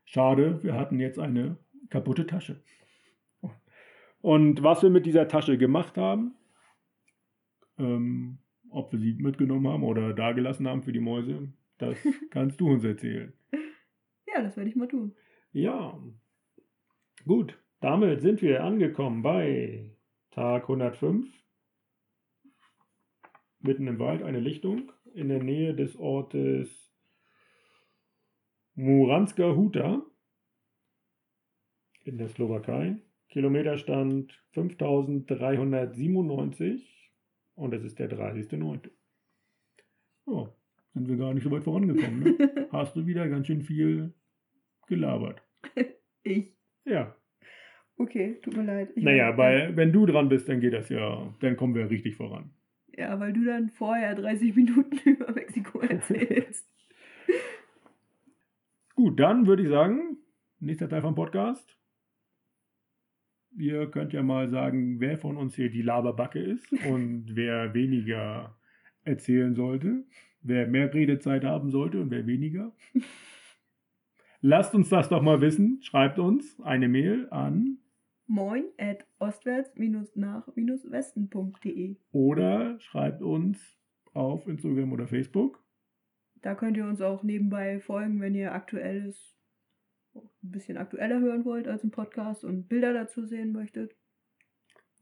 [0.05, 1.59] schade, wir hatten jetzt eine
[1.91, 2.63] kaputte Tasche.
[4.21, 6.35] Und was wir mit dieser Tasche gemacht haben,
[7.79, 8.39] ähm,
[8.71, 11.97] ob wir sie mitgenommen haben oder dagelassen haben für die Mäuse, das
[12.31, 13.33] kannst du uns erzählen.
[14.35, 15.15] Ja, das werde ich mal tun.
[15.53, 15.97] Ja.
[17.25, 19.97] Gut, damit sind wir angekommen bei
[20.33, 21.33] Tag 105.
[23.61, 26.93] Mitten im Wald eine Lichtung in der Nähe des Ortes
[28.75, 30.05] Muranska Huta
[32.03, 32.97] in der Slowakei.
[33.29, 37.13] Kilometerstand 5397
[37.55, 38.91] und es ist der 30.09.
[40.27, 40.49] Oh,
[40.93, 42.21] sind wir gar nicht so weit vorangekommen.
[42.21, 42.69] Ne?
[42.73, 44.13] Hast du wieder ganz schön viel
[44.87, 45.43] gelabert.
[46.23, 46.53] ich?
[46.85, 47.15] Ja.
[47.97, 48.91] Okay, tut mir leid.
[48.97, 52.17] Ich naja, weil wenn du dran bist, dann geht das ja, dann kommen wir richtig
[52.17, 52.51] voran.
[52.97, 56.67] Ja, weil du dann vorher 30 Minuten über Mexiko erzählst.
[58.95, 60.19] Gut, dann würde ich sagen,
[60.61, 61.77] nächster Teil vom Podcast.
[63.57, 68.57] Ihr könnt ja mal sagen, wer von uns hier die Laberbacke ist und wer weniger
[69.05, 70.05] erzählen sollte,
[70.41, 72.73] wer mehr Redezeit haben sollte und wer weniger.
[74.47, 75.81] Lasst uns das doch mal wissen.
[75.81, 77.79] Schreibt uns eine Mail an
[78.27, 83.81] moin at ostwärts-nach-westen.de oder schreibt uns
[84.13, 85.65] auf Instagram oder Facebook.
[86.43, 89.35] Da könnt ihr uns auch nebenbei folgen, wenn ihr aktuelles,
[90.15, 93.97] ein bisschen aktueller hören wollt als ein Podcast und Bilder dazu sehen möchtet.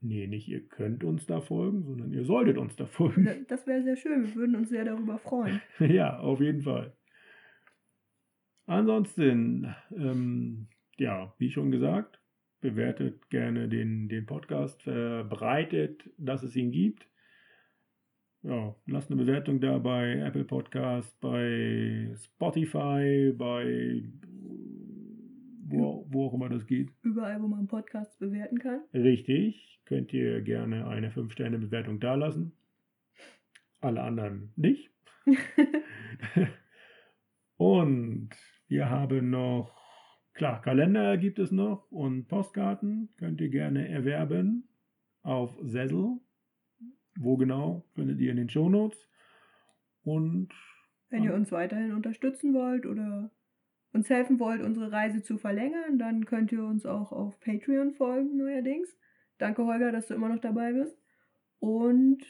[0.01, 3.45] Nee, nicht ihr könnt uns da folgen, sondern ihr solltet uns da folgen.
[3.49, 4.24] Das wäre sehr schön.
[4.24, 5.61] Wir würden uns sehr darüber freuen.
[5.80, 6.97] ja, auf jeden Fall.
[8.73, 10.66] Ansonsten, ähm,
[10.97, 12.23] ja, wie schon gesagt,
[12.62, 17.07] bewertet gerne den, den Podcast, verbreitet, dass es ihn gibt.
[18.43, 24.05] Ja, lasst eine Bewertung da bei Apple Podcast, bei Spotify, bei
[25.66, 26.93] wo, wo auch immer das geht.
[27.03, 28.81] Überall, wo man Podcasts bewerten kann.
[28.95, 32.53] Richtig, könnt ihr gerne eine 5-Sterne-Bewertung dalassen.
[33.83, 34.91] Alle anderen nicht.
[37.59, 38.31] Und
[38.73, 39.70] wir haben noch,
[40.33, 44.66] klar, Kalender gibt es noch und Postkarten könnt ihr gerne erwerben
[45.23, 46.18] auf Sessel.
[47.18, 49.11] Wo genau, findet ihr in den Shownotes.
[50.05, 50.49] Und
[51.11, 53.31] wenn ihr uns weiterhin unterstützen wollt oder
[53.93, 58.39] uns helfen wollt, unsere Reise zu verlängern, dann könnt ihr uns auch auf Patreon folgen
[58.39, 58.89] neuerdings.
[59.37, 60.97] Danke, Holger, dass du immer noch dabei bist.
[61.59, 62.25] Und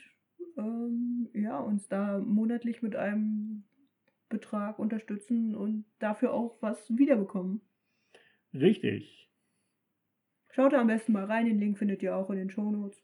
[0.59, 3.63] ähm, ja, uns da monatlich mit einem
[4.33, 7.61] Betrag unterstützen und dafür auch was wiederbekommen.
[8.53, 9.31] Richtig.
[10.51, 13.03] Schaut da am besten mal rein, den Link findet ihr auch in den Shownotes.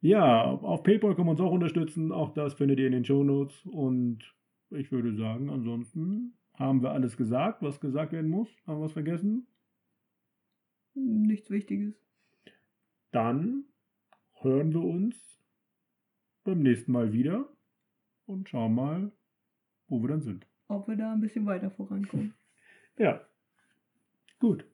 [0.00, 3.64] Ja, auf PayPal kann man uns auch unterstützen, auch das findet ihr in den Shownotes
[3.66, 4.34] und
[4.70, 8.48] ich würde sagen, ansonsten haben wir alles gesagt, was gesagt werden muss.
[8.66, 9.46] Haben wir was vergessen?
[10.94, 11.94] Nichts Wichtiges.
[13.10, 13.64] Dann
[14.40, 15.16] hören wir uns
[16.44, 17.48] beim nächsten Mal wieder
[18.26, 19.12] und schauen mal,
[19.88, 20.46] wo wir dann sind.
[20.68, 22.34] Ob wir da ein bisschen weiter vorankommen.
[22.98, 23.20] ja.
[24.38, 24.64] Gut.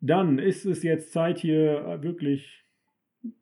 [0.00, 2.64] Dann ist es jetzt Zeit hier wirklich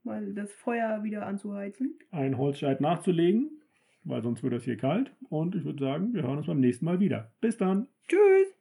[0.03, 1.99] mal das Feuer wieder anzuheizen.
[2.11, 3.63] Ein Holzscheit nachzulegen,
[4.05, 5.13] weil sonst wird es hier kalt.
[5.29, 7.33] Und ich würde sagen, wir hören uns beim nächsten Mal wieder.
[7.41, 7.89] Bis dann.
[8.07, 8.60] Tschüss.